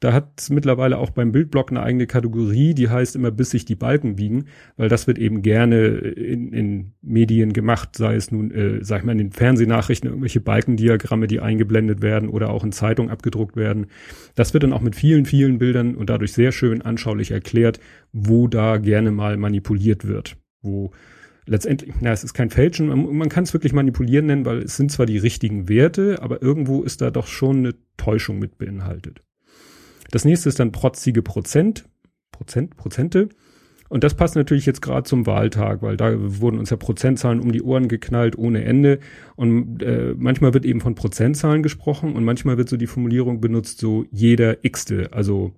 Da 0.00 0.12
hat 0.12 0.48
mittlerweile 0.50 0.98
auch 0.98 1.10
beim 1.10 1.32
Bildblock 1.32 1.70
eine 1.70 1.82
eigene 1.82 2.06
Kategorie, 2.06 2.74
die 2.74 2.88
heißt 2.88 3.16
immer, 3.16 3.30
bis 3.30 3.50
sich 3.50 3.64
die 3.64 3.74
Balken 3.74 4.18
wiegen, 4.18 4.46
weil 4.76 4.88
das 4.88 5.06
wird 5.06 5.18
eben 5.18 5.42
gerne 5.42 5.86
in, 5.86 6.52
in 6.52 6.92
Medien 7.02 7.52
gemacht, 7.52 7.96
sei 7.96 8.14
es 8.16 8.30
nun, 8.30 8.50
äh, 8.50 8.84
sag 8.84 9.00
ich 9.00 9.04
mal, 9.04 9.12
in 9.12 9.18
den 9.18 9.32
Fernsehnachrichten 9.32 10.08
irgendwelche 10.08 10.40
Balkendiagramme, 10.40 11.26
die 11.26 11.40
eingeblendet 11.40 12.02
werden 12.02 12.28
oder 12.28 12.50
auch 12.50 12.64
in 12.64 12.72
Zeitungen 12.72 13.10
abgedruckt 13.10 13.56
werden. 13.56 13.86
Das 14.34 14.52
wird 14.52 14.64
dann 14.64 14.72
auch 14.72 14.80
mit 14.80 14.96
vielen, 14.96 15.26
vielen 15.26 15.58
Bildern 15.58 15.94
und 15.94 16.10
dadurch 16.10 16.32
sehr 16.32 16.52
schön 16.52 16.82
anschaulich 16.82 17.30
erklärt, 17.30 17.80
wo 18.12 18.48
da 18.48 18.78
gerne 18.78 19.10
mal 19.10 19.36
manipuliert 19.36 20.06
wird, 20.06 20.36
wo 20.62 20.90
letztendlich, 21.46 21.94
na, 22.00 22.12
es 22.12 22.24
ist 22.24 22.34
kein 22.34 22.50
Fälschen, 22.50 22.88
man, 22.88 23.16
man 23.16 23.28
kann 23.28 23.44
es 23.44 23.52
wirklich 23.52 23.72
manipulieren 23.72 24.26
nennen, 24.26 24.44
weil 24.44 24.58
es 24.58 24.76
sind 24.76 24.90
zwar 24.90 25.06
die 25.06 25.18
richtigen 25.18 25.68
Werte, 25.68 26.22
aber 26.22 26.42
irgendwo 26.42 26.82
ist 26.82 27.00
da 27.00 27.10
doch 27.10 27.26
schon 27.26 27.58
eine 27.58 27.74
Täuschung 27.96 28.38
mit 28.38 28.58
beinhaltet. 28.58 29.22
Das 30.14 30.24
nächste 30.24 30.48
ist 30.48 30.60
dann 30.60 30.70
protzige 30.70 31.22
Prozent, 31.22 31.86
Prozent, 32.30 32.76
Prozente. 32.76 33.30
Und 33.88 34.04
das 34.04 34.14
passt 34.14 34.36
natürlich 34.36 34.64
jetzt 34.64 34.80
gerade 34.80 35.02
zum 35.02 35.26
Wahltag, 35.26 35.82
weil 35.82 35.96
da 35.96 36.14
wurden 36.40 36.60
uns 36.60 36.70
ja 36.70 36.76
Prozentzahlen 36.76 37.40
um 37.40 37.50
die 37.50 37.62
Ohren 37.62 37.88
geknallt 37.88 38.38
ohne 38.38 38.64
Ende. 38.64 39.00
Und 39.34 39.82
äh, 39.82 40.14
manchmal 40.16 40.54
wird 40.54 40.66
eben 40.66 40.80
von 40.80 40.94
Prozentzahlen 40.94 41.64
gesprochen 41.64 42.14
und 42.14 42.22
manchmal 42.22 42.58
wird 42.58 42.68
so 42.68 42.76
die 42.76 42.86
Formulierung 42.86 43.40
benutzt, 43.40 43.80
so 43.80 44.04
jeder 44.12 44.54
Xte, 44.54 45.12
also 45.12 45.52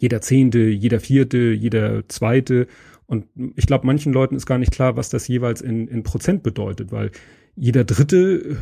jeder 0.00 0.20
Zehnte, 0.20 0.58
jeder 0.58 0.98
Vierte, 0.98 1.52
jeder 1.52 2.08
Zweite. 2.08 2.66
Und 3.06 3.26
ich 3.54 3.68
glaube, 3.68 3.86
manchen 3.86 4.12
Leuten 4.12 4.34
ist 4.34 4.46
gar 4.46 4.58
nicht 4.58 4.72
klar, 4.72 4.96
was 4.96 5.10
das 5.10 5.28
jeweils 5.28 5.60
in, 5.60 5.86
in 5.86 6.02
Prozent 6.02 6.42
bedeutet, 6.42 6.90
weil 6.90 7.12
jeder 7.54 7.84
Dritte 7.84 8.56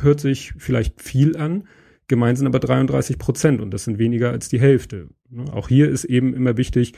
hört 0.00 0.20
sich 0.20 0.54
vielleicht 0.56 1.02
viel 1.02 1.36
an, 1.36 1.64
gemeint 2.08 2.38
sind 2.38 2.46
aber 2.46 2.60
33 2.60 3.18
Prozent 3.18 3.60
und 3.60 3.72
das 3.72 3.84
sind 3.84 3.98
weniger 3.98 4.30
als 4.30 4.48
die 4.48 4.60
Hälfte. 4.60 5.08
Ne? 5.30 5.44
Auch 5.52 5.68
hier 5.68 5.88
ist 5.88 6.04
eben 6.04 6.34
immer 6.34 6.56
wichtig, 6.56 6.94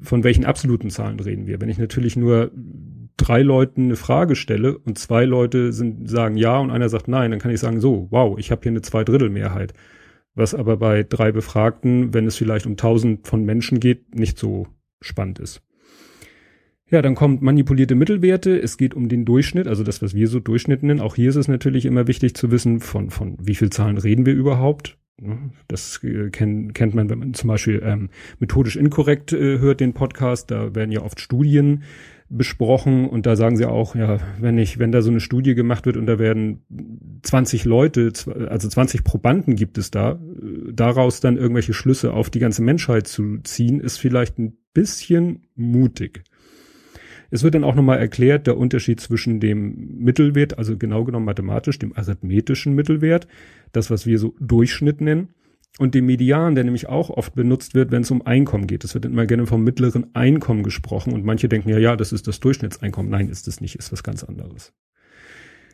von 0.00 0.24
welchen 0.24 0.44
absoluten 0.44 0.90
Zahlen 0.90 1.20
reden 1.20 1.46
wir. 1.46 1.60
Wenn 1.60 1.68
ich 1.68 1.78
natürlich 1.78 2.16
nur 2.16 2.50
drei 3.16 3.42
Leuten 3.42 3.84
eine 3.84 3.96
Frage 3.96 4.36
stelle 4.36 4.78
und 4.78 4.98
zwei 4.98 5.24
Leute 5.24 5.72
sind, 5.72 6.08
sagen 6.08 6.36
ja 6.36 6.58
und 6.58 6.70
einer 6.70 6.88
sagt 6.88 7.08
nein, 7.08 7.30
dann 7.30 7.40
kann 7.40 7.50
ich 7.50 7.60
sagen, 7.60 7.80
so, 7.80 8.08
wow, 8.10 8.38
ich 8.38 8.50
habe 8.50 8.62
hier 8.62 8.72
eine 8.72 8.82
Zweidrittelmehrheit. 8.82 9.72
Was 10.34 10.54
aber 10.54 10.76
bei 10.76 11.02
drei 11.02 11.32
Befragten, 11.32 12.12
wenn 12.12 12.26
es 12.26 12.36
vielleicht 12.36 12.66
um 12.66 12.76
tausend 12.76 13.26
von 13.26 13.44
Menschen 13.44 13.80
geht, 13.80 14.14
nicht 14.14 14.38
so 14.38 14.66
spannend 15.00 15.38
ist. 15.38 15.62
Ja, 16.88 17.02
dann 17.02 17.16
kommt 17.16 17.42
manipulierte 17.42 17.96
Mittelwerte. 17.96 18.56
Es 18.60 18.76
geht 18.76 18.94
um 18.94 19.08
den 19.08 19.24
Durchschnitt, 19.24 19.66
also 19.66 19.82
das, 19.82 20.02
was 20.02 20.14
wir 20.14 20.28
so 20.28 20.38
Durchschnitt 20.38 20.84
nennen. 20.84 21.00
Auch 21.00 21.16
hier 21.16 21.30
ist 21.30 21.36
es 21.36 21.48
natürlich 21.48 21.84
immer 21.84 22.06
wichtig 22.06 22.34
zu 22.36 22.52
wissen, 22.52 22.78
von, 22.78 23.10
von 23.10 23.36
wie 23.40 23.56
viel 23.56 23.70
Zahlen 23.70 23.98
reden 23.98 24.24
wir 24.24 24.34
überhaupt. 24.34 24.96
Das 25.66 25.98
äh, 26.04 26.30
kennt, 26.30 26.74
kennt 26.74 26.94
man, 26.94 27.10
wenn 27.10 27.18
man 27.18 27.34
zum 27.34 27.48
Beispiel 27.48 27.82
ähm, 27.84 28.10
methodisch 28.38 28.76
inkorrekt 28.76 29.32
äh, 29.32 29.58
hört 29.58 29.80
den 29.80 29.94
Podcast. 29.94 30.50
Da 30.52 30.76
werden 30.76 30.92
ja 30.92 31.02
oft 31.02 31.20
Studien 31.20 31.82
besprochen 32.28 33.08
und 33.08 33.26
da 33.26 33.34
sagen 33.34 33.56
sie 33.56 33.66
auch, 33.66 33.94
ja, 33.94 34.18
wenn 34.40 34.58
ich, 34.58 34.78
wenn 34.78 34.92
da 34.92 35.00
so 35.00 35.10
eine 35.10 35.20
Studie 35.20 35.54
gemacht 35.54 35.86
wird 35.86 35.96
und 35.96 36.06
da 36.06 36.18
werden 36.18 36.64
20 37.22 37.64
Leute, 37.64 38.12
also 38.48 38.68
20 38.68 39.04
Probanden 39.04 39.56
gibt 39.56 39.78
es 39.78 39.90
da, 39.90 40.12
äh, 40.12 40.72
daraus 40.72 41.20
dann 41.20 41.36
irgendwelche 41.36 41.72
Schlüsse 41.72 42.12
auf 42.12 42.30
die 42.30 42.40
ganze 42.40 42.62
Menschheit 42.62 43.08
zu 43.08 43.38
ziehen, 43.38 43.80
ist 43.80 43.96
vielleicht 43.96 44.38
ein 44.38 44.56
bisschen 44.72 45.46
mutig. 45.56 46.22
Es 47.30 47.42
wird 47.42 47.54
dann 47.54 47.64
auch 47.64 47.74
nochmal 47.74 47.98
erklärt, 47.98 48.46
der 48.46 48.56
Unterschied 48.56 49.00
zwischen 49.00 49.40
dem 49.40 49.98
Mittelwert, 49.98 50.58
also 50.58 50.76
genau 50.76 51.04
genommen 51.04 51.26
mathematisch, 51.26 51.78
dem 51.78 51.96
arithmetischen 51.96 52.74
Mittelwert, 52.74 53.26
das, 53.72 53.90
was 53.90 54.06
wir 54.06 54.18
so 54.18 54.34
Durchschnitt 54.40 55.00
nennen, 55.00 55.28
und 55.78 55.94
dem 55.94 56.06
Median, 56.06 56.54
der 56.54 56.64
nämlich 56.64 56.88
auch 56.88 57.10
oft 57.10 57.34
benutzt 57.34 57.74
wird, 57.74 57.90
wenn 57.90 58.02
es 58.02 58.10
um 58.10 58.24
Einkommen 58.24 58.66
geht. 58.66 58.84
Es 58.84 58.94
wird 58.94 59.04
immer 59.04 59.26
gerne 59.26 59.46
vom 59.46 59.62
mittleren 59.62 60.14
Einkommen 60.14 60.62
gesprochen 60.62 61.12
und 61.12 61.24
manche 61.24 61.48
denken, 61.48 61.68
ja, 61.68 61.78
ja, 61.78 61.96
das 61.96 62.12
ist 62.12 62.26
das 62.26 62.40
Durchschnittseinkommen. 62.40 63.10
Nein, 63.10 63.28
ist 63.28 63.46
es 63.46 63.60
nicht, 63.60 63.76
ist 63.76 63.92
was 63.92 64.02
ganz 64.02 64.24
anderes. 64.24 64.72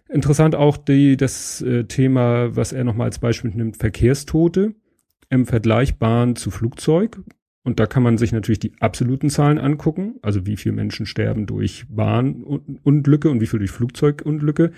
Interessant 0.09 0.54
auch 0.54 0.76
die, 0.76 1.16
das 1.16 1.62
äh, 1.62 1.85
Thema, 1.85 2.54
was 2.56 2.73
er 2.73 2.85
nochmal 2.85 3.06
als 3.06 3.18
Beispiel 3.18 3.52
nimmt, 3.54 3.76
Verkehrstote 3.76 4.75
im 5.30 5.47
Vergleich 5.47 5.99
Bahn 5.99 6.37
zu 6.37 6.50
Flugzeug. 6.50 7.18
Und 7.64 7.78
da 7.78 7.87
kann 7.87 8.02
man 8.02 8.19
sich 8.19 8.33
natürlich 8.33 8.59
die 8.59 8.73
absoluten 8.81 9.31
Zahlen 9.31 9.59
angucken, 9.59 10.16
also 10.23 10.47
wie 10.47 10.57
viele 10.57 10.75
Menschen 10.75 11.07
sterben 11.07 11.47
durch 11.47 11.85
Bahnunglücke 11.88 13.31
und 13.31 13.40
wie 13.40 13.47
viel 13.47 13.61
durch 13.61 13.71
Flugzeugunglücke. 13.71 14.73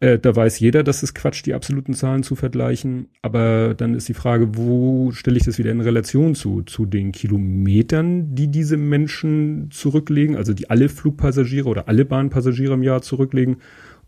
Äh, 0.00 0.18
da 0.18 0.34
weiß 0.34 0.58
jeder, 0.58 0.82
dass 0.82 1.02
es 1.02 1.14
Quatsch, 1.14 1.46
die 1.46 1.54
absoluten 1.54 1.94
Zahlen 1.94 2.22
zu 2.22 2.34
vergleichen. 2.34 3.06
Aber 3.22 3.74
dann 3.74 3.94
ist 3.94 4.08
die 4.08 4.14
Frage, 4.14 4.56
wo 4.56 5.12
stelle 5.12 5.38
ich 5.38 5.44
das 5.44 5.58
wieder 5.58 5.70
in 5.70 5.80
Relation 5.80 6.34
zu? 6.34 6.62
Zu 6.62 6.84
den 6.84 7.12
Kilometern, 7.12 8.34
die 8.34 8.48
diese 8.48 8.76
Menschen 8.76 9.70
zurücklegen, 9.70 10.36
also 10.36 10.52
die 10.52 10.68
alle 10.68 10.88
Flugpassagiere 10.88 11.68
oder 11.68 11.88
alle 11.88 12.04
Bahnpassagiere 12.04 12.74
im 12.74 12.82
Jahr 12.82 13.00
zurücklegen, 13.00 13.58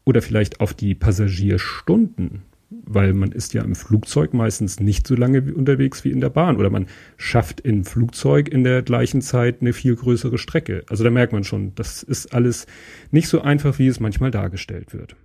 oder 0.04 0.20
vielleicht 0.20 0.61
auf 0.61 0.75
die 0.75 0.94
Passagierstunden, 0.94 2.42
weil 2.86 3.12
man 3.14 3.32
ist 3.32 3.54
ja 3.54 3.62
im 3.62 3.74
Flugzeug 3.74 4.34
meistens 4.34 4.80
nicht 4.80 5.06
so 5.06 5.14
lange 5.14 5.54
unterwegs 5.54 6.04
wie 6.04 6.10
in 6.10 6.20
der 6.20 6.30
Bahn 6.30 6.56
oder 6.56 6.70
man 6.70 6.86
schafft 7.16 7.60
im 7.60 7.84
Flugzeug 7.84 8.48
in 8.48 8.64
der 8.64 8.82
gleichen 8.82 9.22
Zeit 9.22 9.60
eine 9.60 9.72
viel 9.72 9.96
größere 9.96 10.38
Strecke. 10.38 10.84
Also 10.88 11.04
da 11.04 11.10
merkt 11.10 11.32
man 11.32 11.44
schon, 11.44 11.74
das 11.74 12.02
ist 12.02 12.34
alles 12.34 12.66
nicht 13.10 13.28
so 13.28 13.40
einfach, 13.40 13.78
wie 13.78 13.88
es 13.88 14.00
manchmal 14.00 14.30
dargestellt 14.30 14.92
wird. 14.92 15.16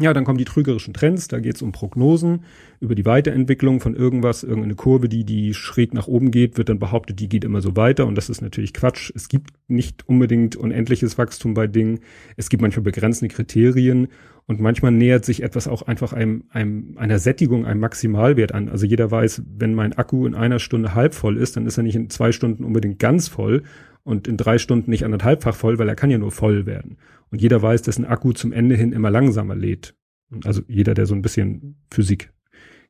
Ja, 0.00 0.12
dann 0.12 0.24
kommen 0.24 0.38
die 0.38 0.44
trügerischen 0.44 0.92
Trends, 0.92 1.28
da 1.28 1.38
geht 1.38 1.54
es 1.54 1.62
um 1.62 1.70
Prognosen 1.70 2.44
über 2.80 2.96
die 2.96 3.04
Weiterentwicklung 3.04 3.78
von 3.78 3.94
irgendwas, 3.94 4.42
irgendeine 4.42 4.74
Kurve, 4.74 5.08
die, 5.08 5.24
die 5.24 5.54
schräg 5.54 5.94
nach 5.94 6.08
oben 6.08 6.32
geht, 6.32 6.58
wird 6.58 6.68
dann 6.68 6.80
behauptet, 6.80 7.20
die 7.20 7.28
geht 7.28 7.44
immer 7.44 7.60
so 7.60 7.76
weiter. 7.76 8.04
Und 8.06 8.16
das 8.16 8.28
ist 8.28 8.42
natürlich 8.42 8.74
Quatsch. 8.74 9.12
Es 9.14 9.28
gibt 9.28 9.50
nicht 9.68 10.08
unbedingt 10.08 10.56
unendliches 10.56 11.16
Wachstum 11.16 11.54
bei 11.54 11.68
Dingen, 11.68 12.00
es 12.36 12.48
gibt 12.48 12.60
manchmal 12.60 12.82
begrenzende 12.82 13.32
Kriterien. 13.32 14.08
Und 14.46 14.60
manchmal 14.60 14.92
nähert 14.92 15.24
sich 15.24 15.42
etwas 15.42 15.68
auch 15.68 15.82
einfach 15.82 16.12
einem, 16.12 16.44
einem, 16.50 16.98
einer 16.98 17.18
Sättigung, 17.18 17.64
einem 17.64 17.80
Maximalwert 17.80 18.52
an. 18.52 18.68
Also 18.68 18.84
jeder 18.84 19.10
weiß, 19.10 19.42
wenn 19.56 19.74
mein 19.74 19.94
Akku 19.94 20.26
in 20.26 20.34
einer 20.34 20.58
Stunde 20.58 20.94
halb 20.94 21.14
voll 21.14 21.38
ist, 21.38 21.56
dann 21.56 21.66
ist 21.66 21.78
er 21.78 21.82
nicht 21.82 21.96
in 21.96 22.10
zwei 22.10 22.30
Stunden 22.30 22.62
unbedingt 22.64 22.98
ganz 22.98 23.28
voll 23.28 23.62
und 24.04 24.28
in 24.28 24.36
drei 24.36 24.58
Stunden 24.58 24.90
nicht 24.90 25.04
anderthalbfach 25.04 25.56
voll, 25.56 25.78
weil 25.78 25.88
er 25.88 25.96
kann 25.96 26.10
ja 26.10 26.18
nur 26.18 26.30
voll 26.30 26.66
werden. 26.66 26.98
Und 27.30 27.42
jeder 27.42 27.60
weiß, 27.60 27.82
dass 27.82 27.98
ein 27.98 28.04
Akku 28.04 28.32
zum 28.32 28.52
Ende 28.52 28.76
hin 28.76 28.92
immer 28.92 29.10
langsamer 29.10 29.56
lädt. 29.56 29.96
Also 30.44 30.62
jeder, 30.68 30.94
der 30.94 31.06
so 31.06 31.14
ein 31.14 31.22
bisschen 31.22 31.76
Physik 31.90 32.32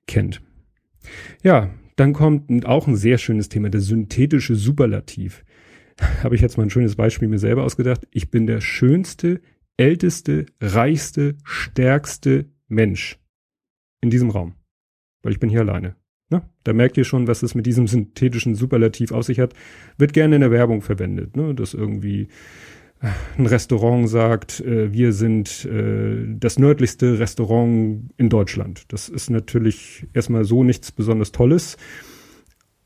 kennt. 0.06 0.42
Ja, 1.42 1.70
dann 1.96 2.12
kommt 2.12 2.66
auch 2.66 2.86
ein 2.86 2.96
sehr 2.96 3.18
schönes 3.18 3.48
Thema, 3.48 3.70
der 3.70 3.80
synthetische 3.80 4.56
Superlativ. 4.56 5.44
Habe 6.22 6.34
ich 6.34 6.40
jetzt 6.40 6.56
mal 6.56 6.64
ein 6.64 6.70
schönes 6.70 6.96
Beispiel 6.96 7.28
mir 7.28 7.38
selber 7.38 7.62
ausgedacht. 7.62 8.06
Ich 8.10 8.30
bin 8.30 8.46
der 8.46 8.60
schönste, 8.60 9.40
älteste, 9.76 10.46
reichste, 10.60 11.36
stärkste 11.44 12.46
Mensch 12.68 13.20
in 14.00 14.10
diesem 14.10 14.30
Raum. 14.30 14.54
Weil 15.22 15.32
ich 15.32 15.40
bin 15.40 15.50
hier 15.50 15.60
alleine. 15.60 15.96
Ne? 16.34 16.42
Da 16.64 16.72
merkt 16.72 16.96
ihr 16.96 17.04
schon, 17.04 17.28
was 17.28 17.42
es 17.42 17.54
mit 17.54 17.66
diesem 17.66 17.86
synthetischen 17.86 18.56
Superlativ 18.56 19.12
auf 19.12 19.24
sich 19.24 19.38
hat. 19.38 19.54
Wird 19.98 20.12
gerne 20.12 20.34
in 20.36 20.40
der 20.40 20.50
Werbung 20.50 20.82
verwendet, 20.82 21.36
ne? 21.36 21.54
dass 21.54 21.74
irgendwie 21.74 22.28
äh, 23.00 23.08
ein 23.38 23.46
Restaurant 23.46 24.08
sagt, 24.08 24.60
äh, 24.60 24.92
wir 24.92 25.12
sind 25.12 25.64
äh, 25.64 26.26
das 26.26 26.58
nördlichste 26.58 27.20
Restaurant 27.20 28.10
in 28.16 28.28
Deutschland. 28.28 28.82
Das 28.88 29.08
ist 29.08 29.30
natürlich 29.30 30.06
erstmal 30.12 30.44
so 30.44 30.64
nichts 30.64 30.90
besonders 30.90 31.30
Tolles. 31.30 31.76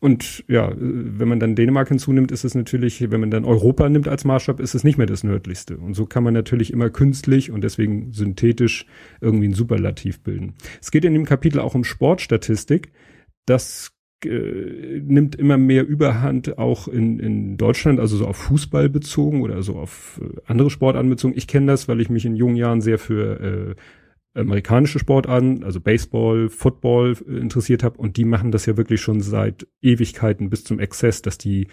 Und 0.00 0.44
ja, 0.46 0.72
wenn 0.78 1.26
man 1.26 1.40
dann 1.40 1.56
Dänemark 1.56 1.88
hinzunimmt, 1.88 2.30
ist 2.30 2.44
es 2.44 2.54
natürlich, 2.54 3.10
wenn 3.10 3.20
man 3.20 3.32
dann 3.32 3.44
Europa 3.44 3.88
nimmt 3.88 4.06
als 4.06 4.24
Maßstab, 4.24 4.60
ist 4.60 4.76
es 4.76 4.84
nicht 4.84 4.96
mehr 4.96 5.08
das 5.08 5.24
nördlichste. 5.24 5.76
Und 5.76 5.94
so 5.94 6.06
kann 6.06 6.22
man 6.22 6.34
natürlich 6.34 6.72
immer 6.72 6.88
künstlich 6.88 7.50
und 7.50 7.64
deswegen 7.64 8.12
synthetisch 8.12 8.86
irgendwie 9.20 9.48
ein 9.48 9.54
Superlativ 9.54 10.20
bilden. 10.20 10.54
Es 10.80 10.92
geht 10.92 11.04
in 11.04 11.14
dem 11.14 11.24
Kapitel 11.24 11.58
auch 11.58 11.74
um 11.74 11.82
Sportstatistik 11.82 12.92
das 13.48 13.92
äh, 14.24 15.00
nimmt 15.00 15.36
immer 15.36 15.58
mehr 15.58 15.86
Überhand 15.86 16.58
auch 16.58 16.88
in, 16.88 17.20
in 17.20 17.56
Deutschland, 17.56 18.00
also 18.00 18.16
so 18.16 18.26
auf 18.26 18.36
Fußball 18.36 18.88
bezogen 18.88 19.42
oder 19.42 19.62
so 19.62 19.76
auf 19.76 20.20
äh, 20.22 20.40
andere 20.46 20.70
Sportarten 20.70 21.08
bezogen. 21.08 21.34
Ich 21.36 21.46
kenne 21.46 21.66
das, 21.66 21.88
weil 21.88 22.00
ich 22.00 22.10
mich 22.10 22.24
in 22.24 22.34
jungen 22.34 22.56
Jahren 22.56 22.80
sehr 22.80 22.98
für 22.98 23.76
äh, 24.34 24.40
amerikanische 24.40 24.98
Sportarten, 24.98 25.64
also 25.64 25.80
Baseball, 25.80 26.48
Football 26.48 27.16
äh, 27.28 27.36
interessiert 27.36 27.82
habe 27.82 27.98
und 27.98 28.16
die 28.16 28.24
machen 28.24 28.50
das 28.50 28.66
ja 28.66 28.76
wirklich 28.76 29.00
schon 29.00 29.20
seit 29.20 29.66
Ewigkeiten 29.82 30.50
bis 30.50 30.64
zum 30.64 30.80
Exzess, 30.80 31.22
dass 31.22 31.38
die 31.38 31.68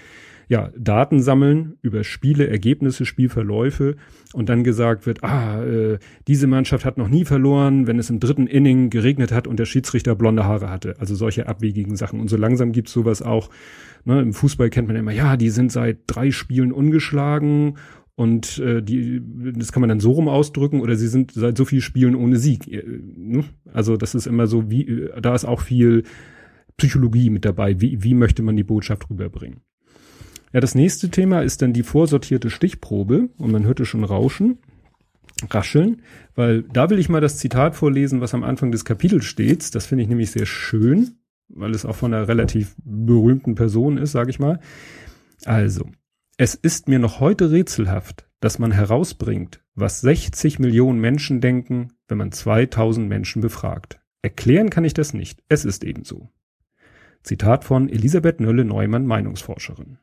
ja, 0.47 0.71
Daten 0.77 1.21
sammeln 1.21 1.77
über 1.81 2.03
Spiele, 2.03 2.47
Ergebnisse, 2.47 3.05
Spielverläufe 3.05 3.95
und 4.33 4.49
dann 4.49 4.63
gesagt 4.63 5.05
wird, 5.05 5.23
ah, 5.23 5.63
äh, 5.63 5.97
diese 6.27 6.47
Mannschaft 6.47 6.85
hat 6.85 6.97
noch 6.97 7.07
nie 7.07 7.25
verloren, 7.25 7.87
wenn 7.87 7.99
es 7.99 8.09
im 8.09 8.19
dritten 8.19 8.47
Inning 8.47 8.89
geregnet 8.89 9.31
hat 9.31 9.47
und 9.47 9.57
der 9.57 9.65
Schiedsrichter 9.65 10.15
blonde 10.15 10.45
Haare 10.45 10.69
hatte. 10.69 10.95
Also 10.99 11.15
solche 11.15 11.47
abwegigen 11.47 11.95
Sachen. 11.95 12.19
Und 12.19 12.29
so 12.29 12.37
langsam 12.37 12.71
gibt's 12.71 12.93
sowas 12.93 13.21
auch. 13.21 13.49
Ne, 14.03 14.21
Im 14.21 14.33
Fußball 14.33 14.69
kennt 14.69 14.87
man 14.87 14.97
immer, 14.97 15.11
ja, 15.11 15.35
die 15.35 15.49
sind 15.49 15.71
seit 15.71 15.99
drei 16.07 16.29
Spielen 16.29 16.71
ungeschlagen 16.71 17.77
und 18.13 18.59
äh, 18.59 18.81
die, 18.81 19.21
das 19.55 19.71
kann 19.71 19.81
man 19.81 19.89
dann 19.89 19.99
so 19.99 20.11
rum 20.11 20.29
ausdrücken 20.29 20.79
oder 20.79 20.95
sie 20.95 21.07
sind 21.07 21.31
seit 21.33 21.57
so 21.57 21.65
vielen 21.65 21.81
Spielen 21.81 22.15
ohne 22.15 22.37
Sieg. 22.37 22.71
Äh, 22.71 22.83
ne? 23.17 23.45
Also 23.73 23.97
das 23.97 24.13
ist 24.13 24.27
immer 24.27 24.45
so, 24.47 24.69
wie, 24.69 25.09
da 25.19 25.33
ist 25.33 25.45
auch 25.45 25.61
viel 25.61 26.03
Psychologie 26.77 27.29
mit 27.29 27.45
dabei. 27.45 27.81
Wie, 27.81 28.03
wie 28.03 28.13
möchte 28.13 28.43
man 28.43 28.55
die 28.55 28.63
Botschaft 28.63 29.09
rüberbringen? 29.09 29.61
Ja, 30.55 30.61
das 30.61 30.73
nächste 30.73 31.09
Thema 31.09 31.41
ist 31.41 31.61
dann 31.61 31.73
die 31.73 31.83
vorsortierte 31.83 32.49
Stichprobe 32.49 33.27
und 33.37 33.51
man 33.51 33.65
hörte 33.65 33.83
schon 33.83 34.05
Rauschen, 34.05 34.59
Rascheln, 35.49 36.01
weil 36.33 36.63
da 36.63 36.89
will 36.89 36.97
ich 36.97 37.09
mal 37.09 37.19
das 37.19 37.35
Zitat 37.35 37.75
vorlesen, 37.75 38.21
was 38.21 38.33
am 38.33 38.45
Anfang 38.45 38.71
des 38.71 38.85
Kapitels 38.85 39.25
steht. 39.25 39.75
Das 39.75 39.85
finde 39.85 40.03
ich 40.03 40.07
nämlich 40.07 40.31
sehr 40.31 40.45
schön, 40.45 41.17
weil 41.49 41.71
es 41.71 41.83
auch 41.83 41.97
von 41.97 42.13
einer 42.13 42.29
relativ 42.29 42.73
berühmten 42.85 43.55
Person 43.55 43.97
ist, 43.97 44.13
sage 44.13 44.29
ich 44.29 44.39
mal. 44.39 44.61
Also, 45.43 45.89
es 46.37 46.55
ist 46.55 46.87
mir 46.87 46.99
noch 46.99 47.19
heute 47.19 47.51
rätselhaft, 47.51 48.25
dass 48.39 48.57
man 48.57 48.71
herausbringt, 48.71 49.61
was 49.73 49.99
60 49.99 50.59
Millionen 50.59 51.01
Menschen 51.01 51.41
denken, 51.41 51.89
wenn 52.07 52.17
man 52.17 52.31
2000 52.31 53.09
Menschen 53.09 53.41
befragt. 53.41 53.99
Erklären 54.21 54.69
kann 54.69 54.85
ich 54.85 54.93
das 54.93 55.13
nicht. 55.13 55.43
Es 55.49 55.65
ist 55.65 55.83
ebenso. 55.83 56.29
Zitat 57.23 57.65
von 57.65 57.89
Elisabeth 57.89 58.39
Nölle-Neumann, 58.39 59.05
Meinungsforscherin. 59.05 59.97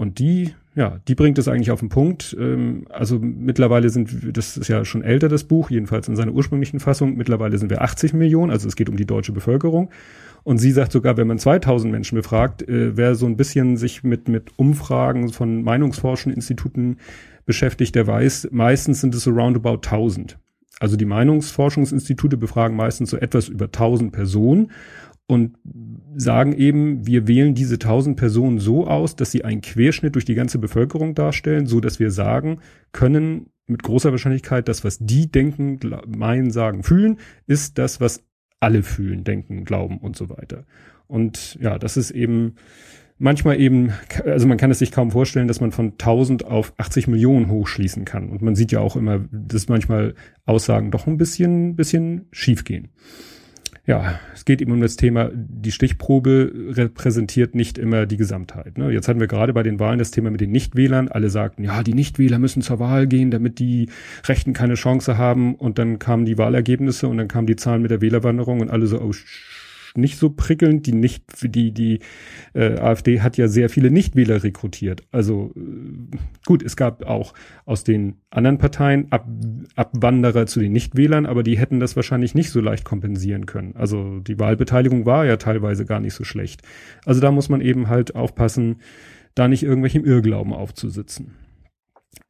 Und 0.00 0.18
die, 0.18 0.54
ja, 0.74 0.98
die 1.08 1.14
bringt 1.14 1.36
es 1.36 1.46
eigentlich 1.46 1.70
auf 1.70 1.80
den 1.80 1.90
Punkt. 1.90 2.34
Ähm, 2.40 2.86
also 2.88 3.18
mittlerweile 3.18 3.90
sind, 3.90 4.34
das 4.34 4.56
ist 4.56 4.68
ja 4.68 4.86
schon 4.86 5.02
älter, 5.02 5.28
das 5.28 5.44
Buch, 5.44 5.68
jedenfalls 5.68 6.08
in 6.08 6.16
seiner 6.16 6.32
ursprünglichen 6.32 6.80
Fassung. 6.80 7.18
Mittlerweile 7.18 7.58
sind 7.58 7.68
wir 7.68 7.82
80 7.82 8.14
Millionen, 8.14 8.50
also 8.50 8.66
es 8.66 8.76
geht 8.76 8.88
um 8.88 8.96
die 8.96 9.04
deutsche 9.04 9.32
Bevölkerung. 9.32 9.90
Und 10.42 10.56
sie 10.56 10.70
sagt 10.70 10.92
sogar, 10.92 11.18
wenn 11.18 11.26
man 11.26 11.38
2000 11.38 11.92
Menschen 11.92 12.16
befragt, 12.16 12.66
äh, 12.66 12.96
wer 12.96 13.14
so 13.14 13.26
ein 13.26 13.36
bisschen 13.36 13.76
sich 13.76 14.02
mit, 14.02 14.26
mit 14.26 14.52
Umfragen 14.56 15.28
von 15.34 15.62
Meinungsforschungsinstituten 15.62 16.96
beschäftigt, 17.44 17.94
der 17.94 18.06
weiß, 18.06 18.48
meistens 18.52 19.02
sind 19.02 19.14
es 19.14 19.24
so 19.24 19.32
roundabout 19.32 19.82
1000. 19.84 20.38
Also 20.78 20.96
die 20.96 21.04
Meinungsforschungsinstitute 21.04 22.38
befragen 22.38 22.74
meistens 22.74 23.10
so 23.10 23.18
etwas 23.18 23.48
über 23.48 23.66
1000 23.66 24.12
Personen 24.12 24.70
und 25.26 25.58
sagen 26.16 26.52
eben, 26.52 27.06
wir 27.06 27.26
wählen 27.26 27.54
diese 27.54 27.74
1000 27.74 28.16
Personen 28.16 28.58
so 28.58 28.86
aus, 28.86 29.16
dass 29.16 29.30
sie 29.30 29.44
einen 29.44 29.60
Querschnitt 29.60 30.14
durch 30.14 30.24
die 30.24 30.34
ganze 30.34 30.58
Bevölkerung 30.58 31.14
darstellen, 31.14 31.66
so 31.66 31.80
dass 31.80 32.00
wir 32.00 32.10
sagen 32.10 32.60
können, 32.92 33.50
mit 33.66 33.82
großer 33.82 34.10
Wahrscheinlichkeit, 34.10 34.68
das, 34.68 34.84
was 34.84 34.98
die 34.98 35.30
denken, 35.30 35.78
meinen, 36.08 36.50
sagen, 36.50 36.82
fühlen, 36.82 37.18
ist 37.46 37.78
das, 37.78 38.00
was 38.00 38.24
alle 38.58 38.82
fühlen, 38.82 39.24
denken, 39.24 39.64
glauben 39.64 39.98
und 39.98 40.16
so 40.16 40.28
weiter. 40.28 40.64
Und 41.06 41.56
ja, 41.60 41.78
das 41.78 41.96
ist 41.96 42.10
eben 42.10 42.56
manchmal 43.18 43.60
eben, 43.60 43.92
also 44.24 44.46
man 44.46 44.58
kann 44.58 44.70
es 44.70 44.80
sich 44.80 44.90
kaum 44.90 45.10
vorstellen, 45.12 45.46
dass 45.46 45.60
man 45.60 45.72
von 45.72 45.92
1000 45.92 46.44
auf 46.44 46.72
80 46.78 47.06
Millionen 47.06 47.48
hochschließen 47.48 48.04
kann. 48.04 48.30
Und 48.30 48.42
man 48.42 48.56
sieht 48.56 48.72
ja 48.72 48.80
auch 48.80 48.96
immer, 48.96 49.20
dass 49.30 49.68
manchmal 49.68 50.14
Aussagen 50.46 50.90
doch 50.90 51.06
ein 51.06 51.16
bisschen, 51.16 51.76
bisschen 51.76 52.26
schief 52.32 52.64
gehen. 52.64 52.88
Ja, 53.90 54.20
es 54.32 54.44
geht 54.44 54.62
eben 54.62 54.70
um 54.70 54.80
das 54.80 54.94
Thema, 54.94 55.32
die 55.34 55.72
Stichprobe 55.72 56.52
repräsentiert 56.76 57.56
nicht 57.56 57.76
immer 57.76 58.06
die 58.06 58.18
Gesamtheit. 58.18 58.78
Ne? 58.78 58.92
Jetzt 58.92 59.08
hatten 59.08 59.18
wir 59.18 59.26
gerade 59.26 59.52
bei 59.52 59.64
den 59.64 59.80
Wahlen 59.80 59.98
das 59.98 60.12
Thema 60.12 60.30
mit 60.30 60.40
den 60.40 60.52
Nichtwählern. 60.52 61.08
Alle 61.08 61.28
sagten, 61.28 61.64
ja, 61.64 61.82
die 61.82 61.94
Nichtwähler 61.94 62.38
müssen 62.38 62.62
zur 62.62 62.78
Wahl 62.78 63.08
gehen, 63.08 63.32
damit 63.32 63.58
die 63.58 63.88
Rechten 64.28 64.52
keine 64.52 64.74
Chance 64.74 65.18
haben. 65.18 65.56
Und 65.56 65.80
dann 65.80 65.98
kamen 65.98 66.24
die 66.24 66.38
Wahlergebnisse 66.38 67.08
und 67.08 67.16
dann 67.16 67.26
kamen 67.26 67.48
die 67.48 67.56
Zahlen 67.56 67.82
mit 67.82 67.90
der 67.90 68.00
Wählerwanderung 68.00 68.60
und 68.60 68.70
alle 68.70 68.86
so, 68.86 69.00
oh 69.00 69.12
nicht 69.96 70.18
so 70.18 70.30
prickelnd. 70.30 70.86
Die 70.86 70.92
nicht, 70.92 71.24
die 71.42 71.72
die 71.72 72.00
äh, 72.54 72.78
AfD 72.78 73.20
hat 73.20 73.36
ja 73.36 73.48
sehr 73.48 73.68
viele 73.68 73.90
Nichtwähler 73.90 74.42
rekrutiert. 74.42 75.02
Also 75.10 75.52
äh, 75.56 76.16
gut, 76.46 76.62
es 76.62 76.76
gab 76.76 77.04
auch 77.04 77.34
aus 77.64 77.84
den 77.84 78.16
anderen 78.30 78.58
Parteien 78.58 79.10
Ab 79.10 79.26
Abwanderer 79.76 80.46
zu 80.46 80.60
den 80.60 80.72
Nichtwählern, 80.72 81.26
aber 81.26 81.42
die 81.42 81.58
hätten 81.58 81.80
das 81.80 81.96
wahrscheinlich 81.96 82.34
nicht 82.34 82.50
so 82.50 82.60
leicht 82.60 82.84
kompensieren 82.84 83.46
können. 83.46 83.74
Also 83.76 84.20
die 84.20 84.38
Wahlbeteiligung 84.38 85.06
war 85.06 85.24
ja 85.26 85.36
teilweise 85.36 85.84
gar 85.84 86.00
nicht 86.00 86.14
so 86.14 86.24
schlecht. 86.24 86.62
Also 87.04 87.20
da 87.20 87.30
muss 87.30 87.48
man 87.48 87.60
eben 87.60 87.88
halt 87.88 88.14
aufpassen, 88.14 88.76
da 89.34 89.48
nicht 89.48 89.62
irgendwelchem 89.62 90.04
Irrglauben 90.04 90.52
aufzusitzen. 90.52 91.34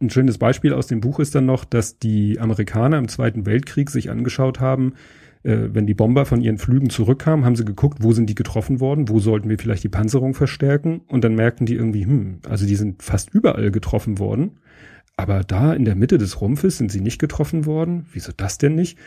Ein 0.00 0.11
schönes 0.11 0.38
Beispiel 0.38 0.73
aus 0.73 0.87
dem 0.87 1.00
Buch 1.00 1.21
ist 1.21 1.35
dann 1.35 1.47
noch, 1.47 1.64
dass 1.64 1.99
die 1.99 2.38
Amerikaner 2.40 2.99
im 2.99 3.09
Zweiten 3.09 3.47
Weltkrieg 3.47 3.90
sich 3.90 4.11
angeschaut 4.11 4.61
haben, 4.61 4.95
äh, 5.42 5.68
wenn 5.73 5.87
die 5.87 5.94
Bomber 5.94 6.26
von 6.26 6.40
ihren 6.40 6.59
Flügen 6.59 6.90
zurückkamen, 6.90 7.44
haben 7.44 7.56
sie 7.56 7.64
geguckt, 7.64 7.99
wo 8.02 8.12
sind 8.12 8.28
die 8.28 8.35
getroffen 8.35 8.80
worden, 8.80 9.09
wo 9.09 9.18
sollten 9.18 9.49
wir 9.49 9.59
vielleicht 9.59 9.85
die 9.85 9.88
Panzerung 9.88 10.35
verstärken 10.35 11.02
und 11.09 11.25
dann 11.25 11.35
merkten 11.35 11.66
die 11.66 11.75
irgendwie, 11.75 12.04
hm, 12.04 12.40
also 12.49 12.66
die 12.66 12.76
sind 12.76 13.02
fast 13.02 13.30
überall 13.32 13.70
getroffen 13.70 14.18
worden, 14.18 14.59
aber 15.16 15.44
da 15.44 15.72
in 15.72 15.85
der 15.85 15.96
Mitte 15.96 16.18
des 16.18 16.40
Rumpfes 16.40 16.79
sind 16.79 16.90
sie 16.90 17.03
nicht 17.03 17.18
getroffen 17.18 17.66
worden. 17.66 18.07
Wieso 18.12 18.33
das 18.35 18.57
denn 18.57 18.74
nicht? 18.74 18.98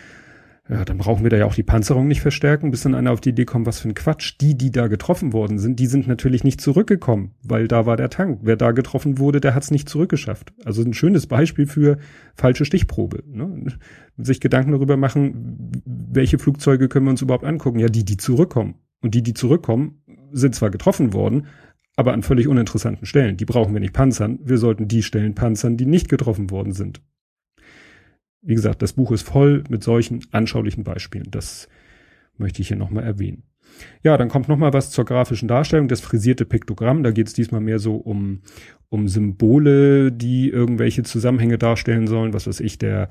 Ja, 0.70 0.86
dann 0.86 0.98
brauchen 0.98 1.24
wir 1.24 1.30
da 1.30 1.36
ja 1.36 1.46
auch 1.46 1.56
die 1.56 1.64
Panzerung 1.64 2.08
nicht 2.08 2.22
verstärken, 2.22 2.72
bis 2.72 2.84
dann 2.84 2.96
einer 2.96 3.12
auf 3.12 3.20
die 3.20 3.30
Idee 3.30 3.44
kommt, 3.44 3.66
was 3.66 3.82
für 3.82 3.90
ein 3.90 3.96
Quatsch. 3.96 4.36
Die, 4.40 4.58
die 4.58 4.72
da 4.72 4.88
getroffen 4.88 5.34
worden 5.34 5.60
sind, 5.60 5.78
die 5.78 5.88
sind 5.88 6.08
natürlich 6.08 6.46
nicht 6.46 6.62
zurückgekommen, 6.62 7.32
weil 7.44 7.68
da 7.68 7.86
war 7.86 7.98
der 7.98 8.10
Tank. 8.10 8.40
Wer 8.44 8.56
da 8.56 8.72
getroffen 8.72 9.18
wurde, 9.18 9.42
der 9.42 9.56
hat 9.56 9.64
es 9.64 9.72
nicht 9.72 9.90
zurückgeschafft. 9.90 10.54
Also 10.64 10.82
ein 10.82 10.94
schönes 10.94 11.28
Beispiel 11.28 11.68
für 11.68 11.98
falsche 12.36 12.64
Stichprobe. 12.64 13.24
Ne? 13.28 13.74
Sich 14.18 14.40
Gedanken 14.40 14.72
darüber 14.72 14.96
machen, 14.96 15.70
welche 15.86 16.40
Flugzeuge 16.40 16.88
können 16.88 17.08
wir 17.08 17.12
uns 17.12 17.22
überhaupt 17.22 17.44
angucken? 17.44 17.80
Ja, 17.80 17.90
die, 17.90 18.06
die 18.06 18.18
zurückkommen. 18.18 18.76
Und 19.02 19.16
die, 19.16 19.22
die 19.22 19.34
zurückkommen, 19.34 20.02
sind 20.32 20.56
zwar 20.56 20.70
getroffen 20.70 21.12
worden, 21.12 21.48
aber 21.98 22.14
an 22.14 22.24
völlig 22.24 22.48
uninteressanten 22.48 23.06
Stellen. 23.06 23.36
Die 23.36 23.46
brauchen 23.46 23.74
wir 23.74 23.82
nicht 23.82 23.94
panzern. 23.94 24.40
Wir 24.42 24.58
sollten 24.58 24.88
die 24.88 25.04
Stellen 25.04 25.36
panzern, 25.36 25.76
die 25.76 25.86
nicht 25.86 26.08
getroffen 26.08 26.52
worden 26.52 26.72
sind 26.72 27.02
wie 28.44 28.56
gesagt, 28.56 28.82
das 28.82 28.94
Buch 28.94 29.12
ist 29.12 29.24
voll 29.24 29.64
mit 29.70 29.84
solchen 29.84 30.22
anschaulichen 30.32 30.84
Beispielen. 30.84 31.28
Das 31.32 31.68
möchte 32.38 32.62
ich 32.62 32.68
hier 32.68 32.78
nochmal 32.78 33.04
erwähnen. 33.04 33.44
Ja, 34.04 34.18
dann 34.18 34.30
kommt 34.30 34.50
nochmal 34.50 34.74
was 34.74 34.92
zur 34.92 35.06
grafischen 35.06 35.48
Darstellung, 35.48 35.88
das 35.88 36.02
frisierte 36.02 36.46
Piktogramm. 36.46 37.04
Da 37.04 37.12
geht 37.12 37.28
es 37.28 37.34
diesmal 37.34 37.62
mehr 37.62 37.80
so 37.80 37.96
um, 37.96 38.42
um 38.90 39.08
Symbole, 39.08 40.12
die 40.12 40.50
irgendwelche 40.50 41.04
Zusammenhänge 41.04 41.58
darstellen 41.58 42.08
sollen. 42.08 42.34
Was 42.34 42.46
weiß 42.46 42.60
ich, 42.60 42.78
der 42.78 43.08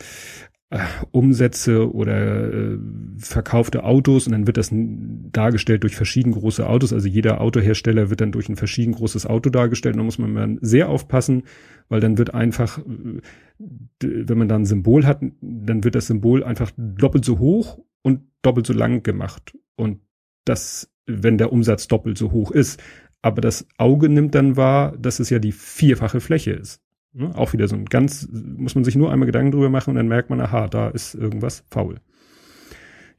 Umsätze 1.11 1.93
oder 1.93 2.53
äh, 2.53 2.79
verkaufte 3.19 3.85
Autos 3.85 4.27
und 4.27 4.33
dann 4.33 4.47
wird 4.47 4.57
das 4.57 4.71
dargestellt 4.73 5.83
durch 5.83 5.97
verschieden 5.97 6.33
große 6.33 6.67
Autos. 6.67 6.93
Also 6.93 7.09
jeder 7.09 7.41
Autohersteller 7.41 8.11
wird 8.11 8.21
dann 8.21 8.33
durch 8.33 8.49
ein 8.49 8.57
verschieden 8.57 8.93
großes 8.93 9.27
Auto 9.27 9.51
dargestellt. 9.51 9.97
Da 9.97 10.03
muss 10.03 10.19
man 10.19 10.59
sehr 10.63 10.89
aufpassen, 10.89 11.43
weil 11.89 12.01
dann 12.01 12.17
wird 12.17 12.35
einfach, 12.35 12.79
äh, 12.79 13.21
wenn 14.01 14.39
man 14.39 14.49
da 14.49 14.57
ein 14.57 14.65
Symbol 14.65 15.07
hat, 15.07 15.21
dann 15.41 15.85
wird 15.85 15.95
das 15.95 16.07
Symbol 16.07 16.43
einfach 16.43 16.71
doppelt 16.77 17.25
so 17.25 17.39
hoch 17.39 17.79
und 18.03 18.21
doppelt 18.41 18.67
so 18.67 18.73
lang 18.73 19.03
gemacht. 19.03 19.57
Und 19.77 20.01
das, 20.45 20.91
wenn 21.07 21.39
der 21.39 21.53
Umsatz 21.53 21.87
doppelt 21.89 22.17
so 22.19 22.33
hoch 22.33 22.51
ist. 22.51 22.83
Aber 23.21 23.41
das 23.41 23.67
Auge 23.79 24.09
nimmt 24.09 24.35
dann 24.35 24.57
wahr, 24.57 24.97
dass 24.97 25.21
es 25.21 25.31
ja 25.31 25.39
die 25.39 25.53
vierfache 25.53 26.21
Fläche 26.21 26.53
ist. 26.53 26.82
Ne? 27.15 27.31
Auch 27.35 27.53
wieder 27.53 27.69
so 27.69 27.77
ein 27.77 27.85
ganz, 27.85 28.29
muss 28.31 28.75
man 28.75 28.85
sich 28.85 28.97
nur 28.97 29.13
einmal 29.13 29.27
Gedanken 29.27 29.53
drüber 29.53 29.71
machen 29.71 29.91
und 29.91 29.97
dann 29.97 30.09
merkt 30.09 30.31
man, 30.31 30.41
aha, 30.41 30.69
da 30.69 30.89
ist 30.89 31.15
irgendwas 31.15 31.65
faul. 31.71 31.97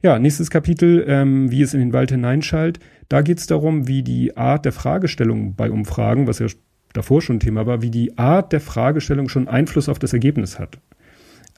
Ja, 0.02 0.18
nächstes 0.18 0.50
Kapitel, 0.50 1.04
ähm, 1.08 1.50
wie 1.50 1.62
es 1.62 1.72
in 1.72 1.80
den 1.80 1.92
Wald 1.92 2.10
hineinschallt. 2.10 2.78
Da 3.08 3.22
geht 3.22 3.38
es 3.38 3.46
darum, 3.46 3.88
wie 3.88 4.02
die 4.02 4.36
Art 4.36 4.64
der 4.64 4.72
Fragestellung 4.72 5.54
bei 5.54 5.70
Umfragen, 5.70 6.26
was 6.26 6.40
ja 6.40 6.46
davor 6.92 7.22
schon 7.22 7.40
Thema 7.40 7.66
war, 7.66 7.80
wie 7.82 7.90
die 7.90 8.18
Art 8.18 8.52
der 8.52 8.60
Fragestellung 8.60 9.28
schon 9.28 9.48
Einfluss 9.48 9.88
auf 9.88 9.98
das 9.98 10.12
Ergebnis 10.12 10.58
hat. 10.58 10.78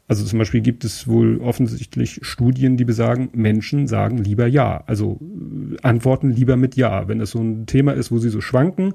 Also 0.08 0.24
zum 0.24 0.38
Beispiel 0.38 0.60
gibt 0.60 0.84
es 0.84 1.08
wohl 1.08 1.40
offensichtlich 1.40 2.20
Studien, 2.22 2.76
die 2.76 2.84
besagen, 2.84 3.30
Menschen 3.32 3.88
sagen 3.88 4.18
lieber 4.18 4.46
Ja. 4.46 4.84
Also 4.86 5.18
äh, 5.20 5.76
antworten 5.82 6.30
lieber 6.30 6.56
mit 6.56 6.76
Ja. 6.76 7.08
Wenn 7.08 7.20
es 7.20 7.30
so 7.32 7.40
ein 7.40 7.66
Thema 7.66 7.92
ist, 7.92 8.12
wo 8.12 8.18
sie 8.18 8.28
so 8.28 8.40
schwanken, 8.40 8.94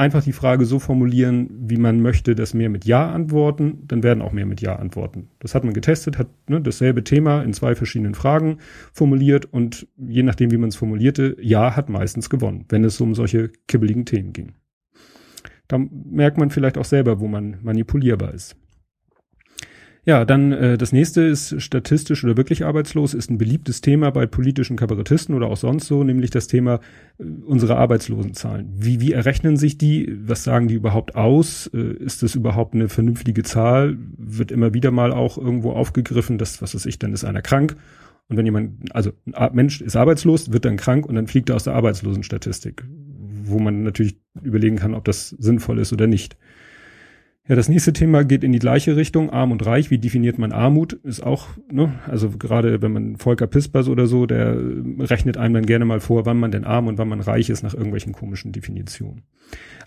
einfach 0.00 0.24
die 0.24 0.32
Frage 0.32 0.64
so 0.64 0.78
formulieren, 0.78 1.50
wie 1.50 1.76
man 1.76 2.00
möchte, 2.00 2.34
dass 2.34 2.54
mehr 2.54 2.70
mit 2.70 2.86
Ja 2.86 3.10
antworten, 3.10 3.82
dann 3.86 4.02
werden 4.02 4.22
auch 4.22 4.32
mehr 4.32 4.46
mit 4.46 4.62
Ja 4.62 4.76
antworten. 4.76 5.28
Das 5.40 5.54
hat 5.54 5.62
man 5.62 5.74
getestet, 5.74 6.16
hat 6.16 6.28
ne, 6.48 6.60
dasselbe 6.60 7.04
Thema 7.04 7.42
in 7.42 7.52
zwei 7.52 7.74
verschiedenen 7.74 8.14
Fragen 8.14 8.58
formuliert 8.94 9.44
und 9.44 9.86
je 9.98 10.22
nachdem, 10.22 10.50
wie 10.52 10.56
man 10.56 10.70
es 10.70 10.76
formulierte, 10.76 11.36
Ja 11.40 11.76
hat 11.76 11.90
meistens 11.90 12.30
gewonnen, 12.30 12.64
wenn 12.70 12.82
es 12.82 12.98
um 13.00 13.14
solche 13.14 13.50
kibbeligen 13.68 14.06
Themen 14.06 14.32
ging. 14.32 14.54
Da 15.68 15.78
merkt 15.78 16.38
man 16.38 16.50
vielleicht 16.50 16.78
auch 16.78 16.84
selber, 16.86 17.20
wo 17.20 17.28
man 17.28 17.58
manipulierbar 17.62 18.32
ist. 18.32 18.56
Ja, 20.06 20.24
dann 20.24 20.52
äh, 20.52 20.78
das 20.78 20.92
nächste 20.92 21.22
ist 21.22 21.60
statistisch 21.60 22.24
oder 22.24 22.36
wirklich 22.36 22.64
arbeitslos, 22.64 23.12
ist 23.12 23.30
ein 23.30 23.36
beliebtes 23.36 23.82
Thema 23.82 24.10
bei 24.10 24.26
politischen 24.26 24.76
Kabarettisten 24.76 25.34
oder 25.34 25.48
auch 25.48 25.58
sonst 25.58 25.86
so, 25.86 26.02
nämlich 26.02 26.30
das 26.30 26.46
Thema 26.46 26.80
äh, 27.18 27.24
unsere 27.44 27.76
Arbeitslosenzahlen. 27.76 28.72
Wie, 28.74 29.00
wie 29.00 29.12
errechnen 29.12 29.58
sich 29.58 29.76
die? 29.76 30.16
Was 30.26 30.42
sagen 30.42 30.68
die 30.68 30.74
überhaupt 30.74 31.16
aus? 31.16 31.70
Äh, 31.74 31.92
ist 32.02 32.22
das 32.22 32.34
überhaupt 32.34 32.74
eine 32.74 32.88
vernünftige 32.88 33.42
Zahl? 33.42 33.98
Wird 34.16 34.50
immer 34.50 34.72
wieder 34.72 34.90
mal 34.90 35.12
auch 35.12 35.36
irgendwo 35.36 35.72
aufgegriffen, 35.72 36.38
dass, 36.38 36.62
was 36.62 36.74
weiß 36.74 36.86
ich, 36.86 36.98
dann 36.98 37.12
ist 37.12 37.24
einer 37.24 37.42
krank. 37.42 37.76
Und 38.28 38.36
wenn 38.38 38.46
jemand, 38.46 38.94
also 38.94 39.10
ein 39.32 39.54
Mensch 39.54 39.82
ist 39.82 39.96
arbeitslos, 39.96 40.50
wird 40.52 40.64
dann 40.64 40.76
krank 40.76 41.04
und 41.04 41.16
dann 41.16 41.26
fliegt 41.26 41.50
er 41.50 41.56
aus 41.56 41.64
der 41.64 41.74
Arbeitslosenstatistik, 41.74 42.84
wo 43.42 43.58
man 43.58 43.82
natürlich 43.82 44.18
überlegen 44.40 44.76
kann, 44.76 44.94
ob 44.94 45.04
das 45.04 45.30
sinnvoll 45.30 45.78
ist 45.78 45.92
oder 45.92 46.06
nicht. 46.06 46.36
Ja, 47.48 47.56
das 47.56 47.68
nächste 47.68 47.92
Thema 47.92 48.22
geht 48.22 48.44
in 48.44 48.52
die 48.52 48.58
gleiche 48.58 48.96
Richtung. 48.96 49.30
Arm 49.30 49.50
und 49.50 49.64
Reich. 49.66 49.90
Wie 49.90 49.98
definiert 49.98 50.38
man 50.38 50.52
Armut? 50.52 50.92
Ist 50.92 51.22
auch, 51.22 51.48
ne, 51.70 51.98
also 52.06 52.30
gerade 52.30 52.80
wenn 52.82 52.92
man 52.92 53.16
Volker 53.16 53.46
Pispers 53.46 53.88
oder 53.88 54.06
so, 54.06 54.26
der 54.26 54.56
rechnet 54.98 55.36
einem 55.36 55.54
dann 55.54 55.66
gerne 55.66 55.84
mal 55.84 56.00
vor, 56.00 56.26
wann 56.26 56.38
man 56.38 56.52
denn 56.52 56.64
arm 56.64 56.86
und 56.86 56.98
wann 56.98 57.08
man 57.08 57.20
reich 57.20 57.50
ist 57.50 57.62
nach 57.62 57.74
irgendwelchen 57.74 58.12
komischen 58.12 58.52
Definitionen. 58.52 59.22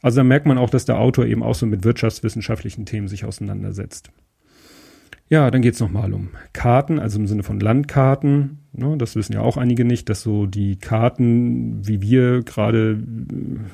Also 0.01 0.17
da 0.17 0.23
merkt 0.23 0.45
man 0.45 0.57
auch, 0.57 0.69
dass 0.69 0.85
der 0.85 0.99
Autor 0.99 1.25
eben 1.25 1.43
auch 1.43 1.55
so 1.55 1.65
mit 1.65 1.85
wirtschaftswissenschaftlichen 1.85 2.85
Themen 2.85 3.07
sich 3.07 3.23
auseinandersetzt. 3.23 4.11
Ja, 5.29 5.49
dann 5.49 5.61
geht's 5.61 5.79
nochmal 5.79 6.13
um 6.13 6.29
Karten, 6.51 6.99
also 6.99 7.17
im 7.19 7.27
Sinne 7.27 7.43
von 7.43 7.59
Landkarten. 7.59 8.59
Ne, 8.75 8.97
das 8.97 9.15
wissen 9.15 9.33
ja 9.33 9.41
auch 9.41 9.57
einige 9.57 9.85
nicht, 9.85 10.09
dass 10.09 10.21
so 10.21 10.47
die 10.47 10.77
Karten, 10.77 11.87
wie 11.87 12.01
wir 12.01 12.41
gerade, 12.41 13.03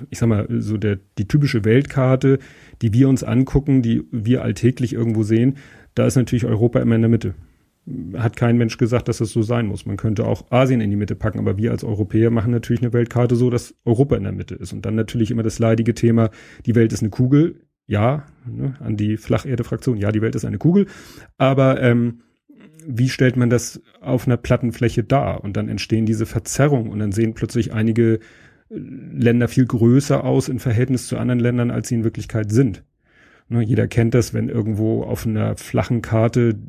ich 0.10 0.20
sag 0.20 0.28
mal, 0.28 0.46
so 0.60 0.78
der, 0.78 1.00
die 1.18 1.28
typische 1.28 1.64
Weltkarte, 1.64 2.40
die 2.82 2.94
wir 2.94 3.08
uns 3.08 3.24
angucken, 3.24 3.82
die 3.82 4.04
wir 4.12 4.44
alltäglich 4.44 4.94
irgendwo 4.94 5.24
sehen, 5.24 5.56
da 5.96 6.06
ist 6.06 6.18
natürlich 6.18 6.46
Europa 6.46 6.80
immer 6.80 6.96
in 6.96 7.02
der 7.02 7.10
Mitte. 7.10 7.34
Hat 8.18 8.36
kein 8.36 8.58
Mensch 8.58 8.78
gesagt, 8.78 9.08
dass 9.08 9.18
das 9.20 9.32
so 9.32 9.42
sein 9.42 9.68
muss. 9.68 9.86
Man 9.86 9.98
könnte 9.98 10.26
auch 10.26 10.52
Asien 10.52 10.82
in 10.82 10.90
die 10.92 10.98
Mitte 10.98 11.16
packen, 11.16 11.40
aber 11.40 11.58
wir 11.58 11.72
als 11.72 11.84
Europäer 11.84 12.30
machen 12.30 12.52
natürlich 12.52 12.82
eine 12.82 12.94
Weltkarte 12.94 13.38
so, 13.38 13.50
dass 13.50 13.76
Europa 13.86 14.18
in 14.18 14.24
der 14.24 14.34
Mitte 14.34 14.56
ist. 14.56 14.74
Und 14.74 14.86
dann 14.86 14.96
natürlich 14.96 15.32
immer 15.32 15.44
das 15.44 15.60
leidige 15.60 15.94
Thema, 15.94 16.30
die 16.66 16.76
Welt 16.76 16.92
ist 16.94 17.02
eine 17.02 17.10
Kugel. 17.10 17.62
Ja, 17.90 18.28
ne, 18.46 18.76
an 18.82 18.98
die 18.98 19.18
Flacherde-Fraktion, 19.18 19.98
ja, 19.98 20.12
die 20.12 20.22
Welt 20.22 20.36
ist 20.36 20.46
eine 20.46 20.60
Kugel. 20.60 20.86
Aber 21.40 21.82
ähm, 21.82 22.22
wie 22.86 23.10
stellt 23.10 23.36
man 23.36 23.50
das 23.50 23.82
auf 24.00 24.28
einer 24.28 24.38
Plattenfläche 24.38 25.04
dar? 25.04 25.44
Und 25.44 25.58
dann 25.58 25.70
entstehen 25.70 26.06
diese 26.06 26.28
Verzerrungen 26.28 26.92
und 26.92 27.00
dann 27.00 27.12
sehen 27.12 27.34
plötzlich 27.34 27.74
einige 27.74 28.14
äh, 28.14 28.20
Länder 28.70 29.48
viel 29.48 29.66
größer 29.66 30.24
aus 30.24 30.50
im 30.50 30.60
Verhältnis 30.60 31.08
zu 31.08 31.18
anderen 31.18 31.40
Ländern, 31.40 31.72
als 31.72 31.88
sie 31.88 31.96
in 31.96 32.04
Wirklichkeit 32.04 32.52
sind. 32.52 32.84
Ne, 33.48 33.64
jeder 33.64 33.88
kennt 33.88 34.14
das, 34.14 34.36
wenn 34.36 34.50
irgendwo 34.50 35.02
auf 35.02 35.26
einer 35.26 35.58
flachen 35.58 36.04
Karte 36.04 36.60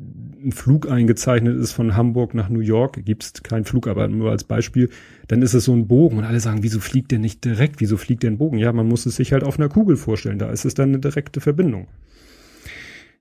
ein 0.43 0.51
Flug 0.51 0.89
eingezeichnet 0.89 1.57
ist 1.57 1.71
von 1.71 1.95
Hamburg 1.95 2.33
nach 2.33 2.49
New 2.49 2.59
York, 2.59 3.05
gibt's 3.05 3.43
keinen 3.43 3.65
Flug, 3.65 3.87
aber 3.87 4.07
nur 4.07 4.31
als 4.31 4.43
Beispiel, 4.43 4.89
dann 5.27 5.41
ist 5.41 5.53
es 5.53 5.65
so 5.65 5.73
ein 5.73 5.87
Bogen 5.87 6.17
und 6.17 6.23
alle 6.23 6.39
sagen, 6.39 6.63
wieso 6.63 6.79
fliegt 6.79 7.11
der 7.11 7.19
nicht 7.19 7.45
direkt? 7.45 7.79
Wieso 7.79 7.97
fliegt 7.97 8.23
der 8.23 8.31
ein 8.31 8.37
Bogen? 8.37 8.57
Ja, 8.57 8.73
man 8.73 8.87
muss 8.87 9.05
es 9.05 9.15
sich 9.15 9.33
halt 9.33 9.43
auf 9.43 9.59
einer 9.59 9.69
Kugel 9.69 9.97
vorstellen, 9.97 10.39
da 10.39 10.49
ist 10.49 10.65
es 10.65 10.73
dann 10.73 10.89
eine 10.89 10.99
direkte 10.99 11.41
Verbindung. 11.41 11.87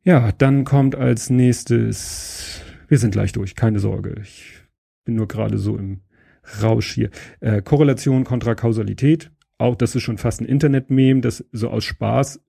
Ja, 0.02 0.32
dann 0.32 0.64
kommt 0.64 0.94
als 0.94 1.28
nächstes 1.28 2.62
wir 2.90 2.98
sind 2.98 3.12
gleich 3.12 3.30
durch, 3.30 3.54
keine 3.54 3.78
Sorge. 3.78 4.16
Ich 4.20 4.58
bin 5.04 5.14
nur 5.14 5.28
gerade 5.28 5.58
so 5.58 5.78
im 5.78 6.00
Rausch 6.60 6.92
hier. 6.92 7.10
Äh, 7.38 7.62
Korrelation 7.62 8.24
kontra 8.24 8.56
Kausalität. 8.56 9.30
Auch 9.58 9.76
das 9.76 9.94
ist 9.94 10.02
schon 10.02 10.18
fast 10.18 10.40
ein 10.40 10.44
Internet-Meme, 10.44 11.20
das 11.20 11.44
so 11.52 11.70
aus 11.70 11.84
Spaß 11.84 12.40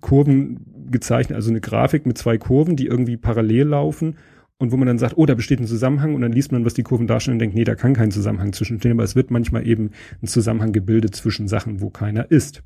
Kurven 0.00 0.90
gezeichnet, 0.90 1.36
also 1.36 1.50
eine 1.50 1.60
Grafik 1.60 2.06
mit 2.06 2.16
zwei 2.18 2.38
Kurven, 2.38 2.76
die 2.76 2.86
irgendwie 2.86 3.16
parallel 3.16 3.68
laufen 3.68 4.16
und 4.58 4.72
wo 4.72 4.76
man 4.76 4.86
dann 4.86 4.98
sagt, 4.98 5.16
oh, 5.16 5.26
da 5.26 5.34
besteht 5.34 5.60
ein 5.60 5.66
Zusammenhang 5.66 6.14
und 6.14 6.22
dann 6.22 6.32
liest 6.32 6.52
man, 6.52 6.64
was 6.64 6.74
die 6.74 6.82
Kurven 6.82 7.06
darstellen 7.06 7.34
und 7.34 7.40
denkt, 7.40 7.56
nee, 7.56 7.64
da 7.64 7.74
kann 7.74 7.94
kein 7.94 8.10
Zusammenhang 8.10 8.52
zwischenstehen, 8.52 8.96
aber 8.96 9.04
es 9.04 9.16
wird 9.16 9.30
manchmal 9.30 9.66
eben 9.66 9.90
ein 10.22 10.28
Zusammenhang 10.28 10.72
gebildet 10.72 11.14
zwischen 11.14 11.48
Sachen, 11.48 11.80
wo 11.80 11.90
keiner 11.90 12.30
ist. 12.30 12.62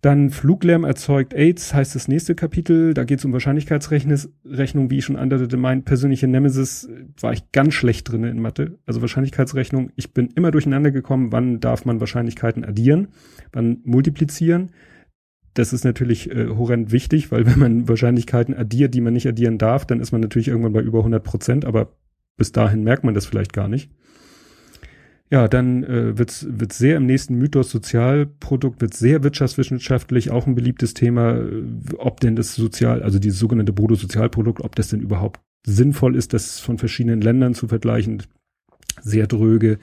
Dann 0.00 0.30
Fluglärm 0.30 0.82
erzeugt 0.82 1.32
AIDS, 1.32 1.72
heißt 1.72 1.94
das 1.94 2.08
nächste 2.08 2.34
Kapitel. 2.34 2.92
Da 2.92 3.04
geht 3.04 3.20
es 3.20 3.24
um 3.24 3.32
Wahrscheinlichkeitsrechnung, 3.32 4.90
wie 4.90 4.98
ich 4.98 5.04
schon 5.04 5.14
anderte. 5.14 5.56
Mein 5.56 5.84
persönlicher 5.84 6.26
Nemesis 6.26 6.88
war 7.20 7.32
ich 7.32 7.52
ganz 7.52 7.74
schlecht 7.74 8.10
drin 8.10 8.24
in 8.24 8.42
Mathe. 8.42 8.78
Also 8.84 9.00
Wahrscheinlichkeitsrechnung. 9.00 9.90
Ich 9.94 10.12
bin 10.12 10.30
immer 10.34 10.50
durcheinander 10.50 10.90
gekommen, 10.90 11.30
wann 11.30 11.60
darf 11.60 11.84
man 11.84 12.00
Wahrscheinlichkeiten 12.00 12.64
addieren, 12.64 13.08
wann 13.52 13.78
multiplizieren. 13.84 14.72
Das 15.54 15.72
ist 15.72 15.84
natürlich 15.84 16.30
äh, 16.30 16.48
horrend 16.48 16.92
wichtig, 16.92 17.30
weil 17.30 17.46
wenn 17.46 17.58
man 17.58 17.88
Wahrscheinlichkeiten 17.88 18.54
addiert, 18.54 18.94
die 18.94 19.00
man 19.00 19.12
nicht 19.12 19.28
addieren 19.28 19.58
darf, 19.58 19.86
dann 19.86 20.00
ist 20.00 20.12
man 20.12 20.20
natürlich 20.20 20.48
irgendwann 20.48 20.72
bei 20.72 20.80
über 20.80 20.98
100 20.98 21.22
Prozent, 21.22 21.64
aber 21.64 21.92
bis 22.36 22.52
dahin 22.52 22.82
merkt 22.82 23.04
man 23.04 23.14
das 23.14 23.26
vielleicht 23.26 23.52
gar 23.52 23.68
nicht. 23.68 23.90
Ja, 25.30 25.48
dann 25.48 25.82
äh, 25.84 26.18
wird 26.18 26.46
wird 26.46 26.74
sehr 26.74 26.98
im 26.98 27.06
nächsten 27.06 27.36
Mythos 27.36 27.70
Sozialprodukt, 27.70 28.82
wird 28.82 28.92
sehr 28.92 29.22
wirtschaftswissenschaftlich, 29.22 30.30
auch 30.30 30.46
ein 30.46 30.54
beliebtes 30.54 30.92
Thema, 30.92 31.36
äh, 31.36 31.62
ob 31.96 32.20
denn 32.20 32.36
das 32.36 32.54
Sozial, 32.54 33.02
also 33.02 33.18
dieses 33.18 33.38
sogenannte 33.38 33.72
Bruttosozialprodukt, 33.72 34.60
ob 34.60 34.76
das 34.76 34.88
denn 34.88 35.00
überhaupt 35.00 35.40
sinnvoll 35.64 36.16
ist, 36.16 36.34
das 36.34 36.60
von 36.60 36.76
verschiedenen 36.76 37.22
Ländern 37.22 37.54
zu 37.54 37.66
vergleichen. 37.66 38.22
Sehr 39.00 39.26
dröge. 39.26 39.78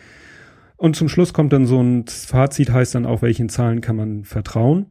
Und 0.77 0.95
zum 0.95 1.09
Schluss 1.09 1.33
kommt 1.33 1.51
dann 1.51 1.65
so 1.65 1.81
ein 1.81 2.05
Fazit, 2.07 2.71
heißt 2.71 2.93
dann 2.93 3.07
auch, 3.07 3.21
welchen 3.21 3.49
Zahlen 3.49 3.81
kann 3.81 3.95
man 3.95 4.25
vertrauen. 4.25 4.85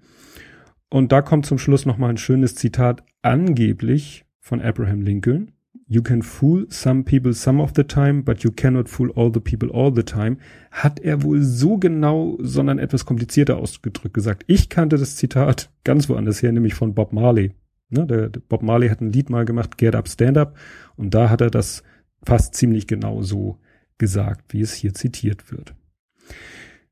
Und 0.90 1.12
da 1.12 1.22
kommt 1.22 1.46
zum 1.46 1.59
Schluss 1.59 1.87
nochmal 1.87 2.11
ein 2.11 2.16
schönes 2.16 2.55
Zitat, 2.55 3.05
angeblich 3.22 4.24
von 4.40 4.61
Abraham 4.61 5.03
Lincoln. 5.03 5.53
You 5.87 6.03
can 6.03 6.22
fool 6.22 6.66
some 6.70 7.05
people 7.05 7.33
some 7.33 7.62
of 7.62 7.72
the 7.74 7.85
time, 7.85 8.22
but 8.22 8.44
you 8.44 8.51
cannot 8.51 8.88
fool 8.88 9.11
all 9.12 9.33
the 9.33 9.40
people 9.40 9.70
all 9.72 9.94
the 9.94 10.03
time, 10.03 10.37
hat 10.70 11.01
er 11.01 11.22
wohl 11.22 11.42
so 11.42 11.79
genau, 11.79 12.37
sondern 12.40 12.79
etwas 12.79 13.07
komplizierter 13.07 13.57
ausgedrückt 13.57 14.12
gesagt. 14.12 14.44
Ich 14.48 14.68
kannte 14.68 14.98
das 14.98 15.16
Zitat 15.16 15.70
ganz 15.85 16.09
woanders 16.09 16.42
her, 16.42 16.53
nämlich 16.53 16.74
von 16.74 16.94
Bob 16.94 17.12
Marley. 17.12 17.53
Ne, 17.90 18.07
der, 18.07 18.29
der 18.29 18.40
Bob 18.40 18.62
Marley 18.62 18.90
hat 18.90 19.01
ein 19.01 19.12
Lied 19.12 19.31
mal 19.31 19.46
gemacht, 19.46 19.79
Get 19.79 19.94
Up, 19.94 20.09
Stand 20.09 20.37
Up, 20.37 20.59
und 20.96 21.14
da 21.14 21.31
hat 21.31 21.40
er 21.40 21.51
das 21.51 21.83
fast 22.22 22.55
ziemlich 22.55 22.87
genau 22.87 23.22
so 23.22 23.59
gesagt, 23.96 24.53
wie 24.53 24.61
es 24.61 24.74
hier 24.74 24.92
zitiert 24.92 25.51
wird. 25.51 25.74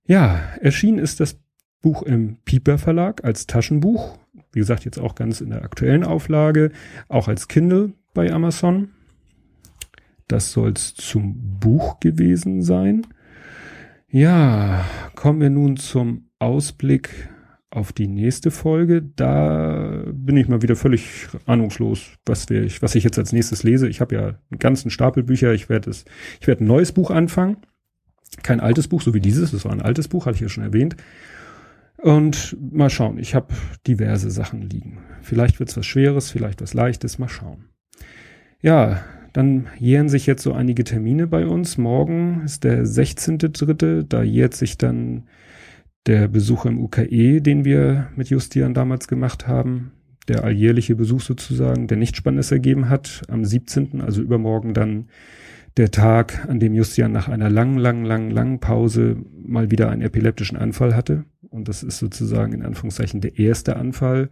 Ja, 0.07 0.41
erschienen 0.61 0.99
ist 0.99 1.21
das 1.21 1.39
Buch 1.87 2.03
im 2.03 2.39
Pieper 2.45 2.79
Verlag 2.79 3.23
als 3.23 3.47
Taschenbuch. 3.47 4.19
Wie 4.51 4.59
gesagt, 4.59 4.85
jetzt 4.85 4.99
auch 4.99 5.15
ganz 5.15 5.41
in 5.41 5.51
der 5.51 5.63
aktuellen 5.63 6.03
Auflage, 6.03 6.73
auch 7.07 7.29
als 7.29 7.47
Kindle 7.47 7.93
bei 8.13 8.33
Amazon. 8.33 8.89
Das 10.27 10.51
soll's 10.51 10.95
zum 10.95 11.61
Buch 11.61 12.01
gewesen 12.01 12.63
sein. 12.63 13.07
Ja, 14.11 14.85
kommen 15.15 15.41
wir 15.41 15.49
nun 15.49 15.77
zum 15.77 16.29
Ausblick 16.41 17.29
auf 17.71 17.93
die 17.93 18.09
nächste 18.09 18.51
Folge. 18.51 19.03
Da 19.03 20.03
bin 20.11 20.37
ich 20.37 20.49
mal 20.49 20.63
wieder 20.63 20.75
völlig 20.75 21.29
ahnungslos, 21.45 22.15
was, 22.27 22.51
wir, 22.51 22.69
was 22.81 22.97
ich 22.97 23.05
jetzt 23.05 23.21
als 23.21 23.33
nächstes 23.33 23.63
lese. 23.63 23.89
Ich 23.89 24.01
habe 24.01 24.17
ja 24.17 24.27
einen 24.27 24.59
ganzen 24.59 24.91
Stapel 24.91 25.23
Bücher. 25.23 25.53
Ich 25.53 25.69
werde 25.69 25.91
es, 25.91 26.05
ich 26.41 26.49
werde 26.49 26.65
ein 26.65 26.67
neues 26.67 26.91
Buch 26.91 27.13
anfangen. 27.13 27.59
Kein 28.43 28.59
altes 28.59 28.89
Buch, 28.89 29.03
so 29.03 29.15
wie 29.15 29.21
dieses. 29.21 29.53
Das 29.53 29.65
war 29.65 29.71
ein 29.71 29.83
altes 29.83 30.09
Buch, 30.09 30.27
hatte 30.27 30.35
ich 30.35 30.41
ja 30.43 30.49
schon 30.49 30.65
erwähnt. 30.65 30.97
Und 31.99 32.57
mal 32.61 32.91
schauen. 32.91 33.19
Ich 33.19 33.35
habe 33.35 33.55
diverse 33.87 34.31
Sachen 34.31 34.63
liegen. 34.63 34.99
Vielleicht 35.23 35.59
wird's 35.59 35.77
was 35.77 35.87
Schweres, 35.87 36.31
vielleicht 36.31 36.61
was 36.61 36.75
Leichtes. 36.75 37.19
Mal 37.19 37.29
schauen. 37.29 37.67
Ja, 38.61 39.03
dann 39.33 39.67
jähren 39.79 40.09
sich 40.09 40.27
jetzt 40.27 40.43
so 40.43 40.53
einige 40.53 40.85
Termine 40.85 41.27
bei 41.27 41.47
uns. 41.47 41.79
Morgen 41.79 42.43
ist 42.45 42.65
der 42.65 42.85
16.3. 42.85 44.03
Da 44.03 44.23
jährt 44.23 44.55
sich 44.55 44.79
dann 44.79 45.25
der 46.07 46.29
Besuch 46.29 46.65
im 46.65 46.79
UKE, 46.79 47.41
den 47.41 47.65
wir 47.65 48.09
mit 48.17 48.31
Justian 48.31 48.75
damals 48.75 49.09
gemacht 49.09 49.47
haben. 49.47 49.93
Der 50.29 50.45
alljährliche 50.45 50.97
Besuch 50.97 51.21
sozusagen, 51.21 51.87
der 51.87 51.97
nichts 51.97 52.19
Spannendes 52.19 52.51
ergeben 52.51 52.89
hat. 52.89 53.23
Am 53.29 53.45
17., 53.45 54.01
also 54.01 54.23
übermorgen 54.23 54.75
dann 54.75 55.09
der 55.77 55.91
Tag, 55.91 56.47
an 56.49 56.61
dem 56.61 56.75
Justian 56.75 57.13
nach 57.13 57.29
einer 57.29 57.51
langen, 57.51 57.79
langen, 57.79 58.05
langen, 58.05 58.31
langen 58.31 58.61
Pause 58.61 59.17
mal 59.43 59.71
wieder 59.71 59.91
einen 59.91 60.03
epileptischen 60.03 60.57
Anfall 60.57 60.97
hatte. 60.97 61.25
Und 61.51 61.69
das 61.69 61.83
ist 61.83 61.99
sozusagen 61.99 62.53
in 62.53 62.63
Anführungszeichen 62.63 63.21
der 63.21 63.39
erste 63.39 63.77
Anfall 63.77 64.31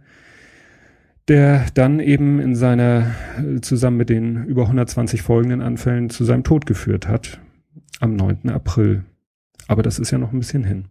der 1.27 1.65
dann 1.73 1.99
eben 1.99 2.39
in 2.39 2.55
seiner, 2.55 3.15
zusammen 3.61 3.97
mit 3.97 4.09
den 4.09 4.45
über 4.45 4.63
120 4.63 5.21
folgenden 5.21 5.61
Anfällen 5.61 6.09
zu 6.09 6.23
seinem 6.23 6.43
Tod 6.43 6.65
geführt 6.65 7.07
hat, 7.07 7.39
am 7.99 8.15
9. 8.15 8.49
April. 8.49 9.03
Aber 9.67 9.81
das 9.81 9.97
ist 9.97 10.11
ja 10.11 10.17
noch 10.17 10.31
ein 10.31 10.39
bisschen 10.39 10.63
hin. 10.63 10.85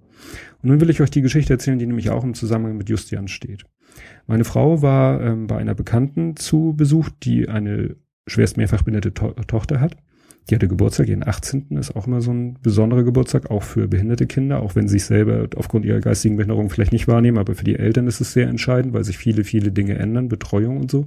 Und 0.63 0.71
nun 0.71 0.81
will 0.81 0.91
ich 0.91 1.01
euch 1.01 1.11
die 1.11 1.23
Geschichte 1.23 1.53
erzählen, 1.53 1.79
die 1.79 1.87
nämlich 1.87 2.11
auch 2.11 2.25
im 2.25 2.35
Zusammenhang 2.35 2.77
mit 2.77 2.89
Justian 2.89 3.29
steht. 3.29 3.65
Meine 4.27 4.45
Frau 4.45 4.83
war 4.83 5.21
ähm, 5.21 5.47
bei 5.47 5.59
einer 5.59 5.75
Bekannten 5.75 6.37
zu 6.37 6.75
Besuch, 6.77 7.11
die 7.23 7.49
eine 7.49 7.97
schwerst 8.27 8.57
mehrfach 8.57 8.83
behinderte 8.83 9.15
to 9.15 9.33
Tochter 9.47 9.81
hat. 9.81 9.97
Die 10.49 10.55
hatte 10.55 10.69
Geburtstag, 10.69 11.09
ihren 11.09 11.27
18. 11.27 11.77
ist 11.79 11.97
auch 11.97 12.07
immer 12.07 12.21
so 12.21 12.31
ein 12.31 12.59
besonderer 12.63 13.03
Geburtstag, 13.03 13.51
auch 13.51 13.63
für 13.63 13.89
behinderte 13.89 14.27
Kinder, 14.27 14.61
auch 14.61 14.75
wenn 14.75 14.89
sie 14.89 14.99
sich 14.99 15.05
selber 15.05 15.49
aufgrund 15.57 15.87
ihrer 15.87 16.01
geistigen 16.01 16.37
Behinderung 16.37 16.69
vielleicht 16.69 16.93
nicht 16.93 17.09
wahrnehmen, 17.09 17.39
aber 17.39 17.55
für 17.55 17.65
die 17.65 17.77
Eltern 17.77 18.07
ist 18.07 18.21
es 18.21 18.35
sehr 18.35 18.49
entscheidend, 18.49 18.93
weil 18.93 19.05
sich 19.05 19.17
viele, 19.17 19.45
viele 19.45 19.73
Dinge 19.73 19.95
ändern, 19.95 20.29
Betreuung 20.29 20.77
und 20.77 20.91
so. 20.91 21.07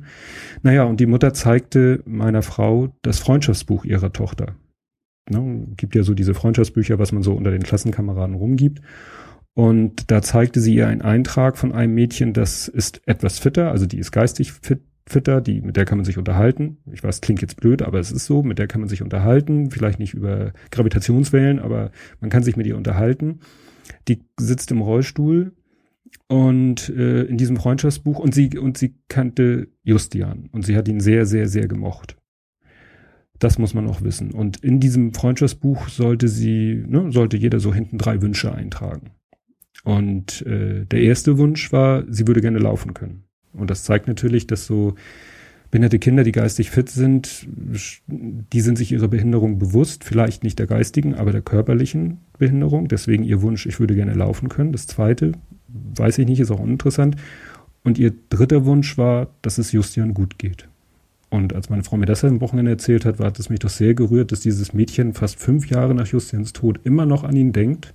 Naja, 0.63 0.85
und 0.85 0.99
die 0.99 1.05
Mutter 1.05 1.33
zeigte 1.33 2.01
meiner 2.05 2.41
Frau 2.41 2.89
das 3.03 3.19
Freundschaftsbuch 3.19 3.85
ihrer 3.85 4.11
Tochter. 4.11 4.55
Ne, 5.29 5.67
gibt 5.75 5.93
ja 5.93 6.03
so 6.03 6.13
diese 6.13 6.33
Freundschaftsbücher, 6.33 6.97
was 6.97 7.11
man 7.11 7.21
so 7.21 7.33
unter 7.33 7.51
den 7.51 7.63
Klassenkameraden 7.63 8.35
rumgibt. 8.35 8.81
Und 9.53 10.11
da 10.11 10.21
zeigte 10.21 10.61
sie 10.61 10.75
ihr 10.75 10.87
einen 10.87 11.01
Eintrag 11.01 11.57
von 11.57 11.73
einem 11.73 11.93
Mädchen, 11.93 12.33
das 12.33 12.67
ist 12.67 13.01
etwas 13.07 13.39
fitter, 13.39 13.71
also 13.71 13.85
die 13.87 13.97
ist 13.97 14.11
geistig 14.11 14.53
fit, 14.53 14.81
fitter, 15.09 15.41
die, 15.41 15.61
mit 15.61 15.75
der 15.77 15.85
kann 15.85 15.97
man 15.97 16.05
sich 16.05 16.17
unterhalten. 16.17 16.77
Ich 16.91 17.03
weiß, 17.03 17.21
klingt 17.21 17.41
jetzt 17.41 17.57
blöd, 17.57 17.81
aber 17.81 17.99
es 17.99 18.11
ist 18.11 18.25
so, 18.25 18.43
mit 18.43 18.59
der 18.59 18.67
kann 18.67 18.81
man 18.81 18.89
sich 18.89 19.01
unterhalten, 19.01 19.71
vielleicht 19.71 19.99
nicht 19.99 20.13
über 20.13 20.53
Gravitationswellen, 20.71 21.59
aber 21.59 21.91
man 22.21 22.29
kann 22.29 22.43
sich 22.43 22.57
mit 22.57 22.67
ihr 22.67 22.77
unterhalten. 22.77 23.39
Die 24.07 24.25
sitzt 24.39 24.71
im 24.71 24.81
Rollstuhl 24.81 25.53
Und 26.27 26.89
äh, 26.89 27.23
in 27.23 27.37
diesem 27.37 27.57
Freundschaftsbuch 27.57 28.19
und 28.19 28.33
sie 28.33 28.57
und 28.57 28.77
sie 28.77 28.95
kannte 29.07 29.69
Justian 29.83 30.49
und 30.51 30.65
sie 30.65 30.75
hat 30.75 30.87
ihn 30.87 30.99
sehr 30.99 31.25
sehr 31.25 31.47
sehr 31.47 31.67
gemocht. 31.67 32.17
Das 33.39 33.59
muss 33.59 33.73
man 33.73 33.87
auch 33.87 34.01
wissen. 34.01 34.31
Und 34.31 34.57
in 34.63 34.79
diesem 34.79 35.13
Freundschaftsbuch 35.13 35.89
sollte 35.89 36.27
sie, 36.27 36.83
ne, 36.87 37.11
sollte 37.11 37.37
jeder 37.37 37.59
so 37.59 37.73
hinten 37.73 37.97
drei 37.97 38.21
Wünsche 38.21 38.51
eintragen. 38.53 39.11
Und 39.83 40.41
äh, 40.45 40.85
der 40.85 41.01
erste 41.01 41.37
Wunsch 41.37 41.71
war, 41.71 42.03
sie 42.09 42.27
würde 42.27 42.41
gerne 42.41 42.59
laufen 42.59 42.93
können. 42.95 43.26
Und 43.53 43.69
das 43.69 43.83
zeigt 43.83 44.07
natürlich, 44.07 44.47
dass 44.47 44.65
so 44.65 44.95
behinderte 45.71 45.99
Kinder, 45.99 46.23
die 46.23 46.31
geistig 46.31 46.71
fit 46.71 46.89
sind, 46.89 47.47
die 48.07 48.61
sind 48.61 48.77
sich 48.77 48.91
ihrer 48.91 49.07
Behinderung 49.07 49.59
bewusst, 49.59 50.03
vielleicht 50.03 50.43
nicht 50.43 50.59
der 50.59 50.67
geistigen, 50.67 51.15
aber 51.15 51.31
der 51.31 51.41
körperlichen 51.41 52.19
Behinderung. 52.37 52.87
Deswegen 52.87 53.23
ihr 53.23 53.41
Wunsch, 53.41 53.65
ich 53.65 53.79
würde 53.79 53.95
gerne 53.95 54.13
laufen 54.13 54.49
können. 54.49 54.71
Das 54.71 54.87
zweite, 54.87 55.33
weiß 55.67 56.19
ich 56.19 56.27
nicht, 56.27 56.39
ist 56.39 56.51
auch 56.51 56.59
uninteressant. 56.59 57.17
Und 57.83 57.97
ihr 57.97 58.13
dritter 58.29 58.65
Wunsch 58.65 58.97
war, 58.97 59.27
dass 59.41 59.57
es 59.57 59.71
Justian 59.71 60.13
gut 60.13 60.37
geht. 60.39 60.67
Und 61.29 61.53
als 61.53 61.69
meine 61.69 61.83
Frau 61.83 61.97
mir 61.97 62.05
das 62.05 62.23
am 62.23 62.39
Wochenende 62.39 62.71
erzählt 62.71 63.03
hat, 63.03 63.19
war 63.19 63.33
es 63.37 63.49
mich 63.49 63.59
doch 63.59 63.69
sehr 63.69 63.93
gerührt, 63.93 64.31
dass 64.31 64.39
dieses 64.39 64.73
Mädchen 64.73 65.13
fast 65.13 65.39
fünf 65.39 65.69
Jahre 65.69 65.93
nach 65.93 66.07
Justians 66.07 66.53
Tod 66.53 66.79
immer 66.85 67.05
noch 67.05 67.23
an 67.23 67.35
ihn 67.35 67.51
denkt 67.51 67.93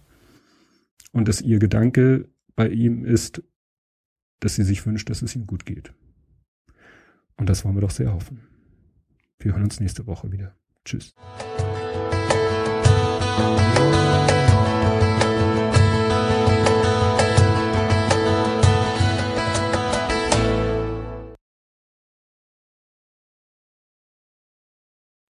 und 1.12 1.28
dass 1.28 1.40
ihr 1.40 1.58
Gedanke 1.58 2.26
bei 2.54 2.68
ihm 2.68 3.06
ist, 3.06 3.42
dass 4.42 4.56
sie 4.56 4.64
sich 4.64 4.84
wünscht, 4.84 5.08
dass 5.08 5.22
es 5.22 5.36
ihm 5.36 5.46
gut 5.46 5.64
geht. 5.64 5.94
Und 7.36 7.48
das 7.48 7.64
wollen 7.64 7.76
wir 7.76 7.80
doch 7.80 7.90
sehr 7.90 8.12
hoffen. 8.12 8.40
Wir 9.38 9.52
hören 9.52 9.62
uns 9.62 9.80
nächste 9.80 10.06
Woche 10.06 10.32
wieder. 10.32 10.54
Tschüss. 10.84 11.14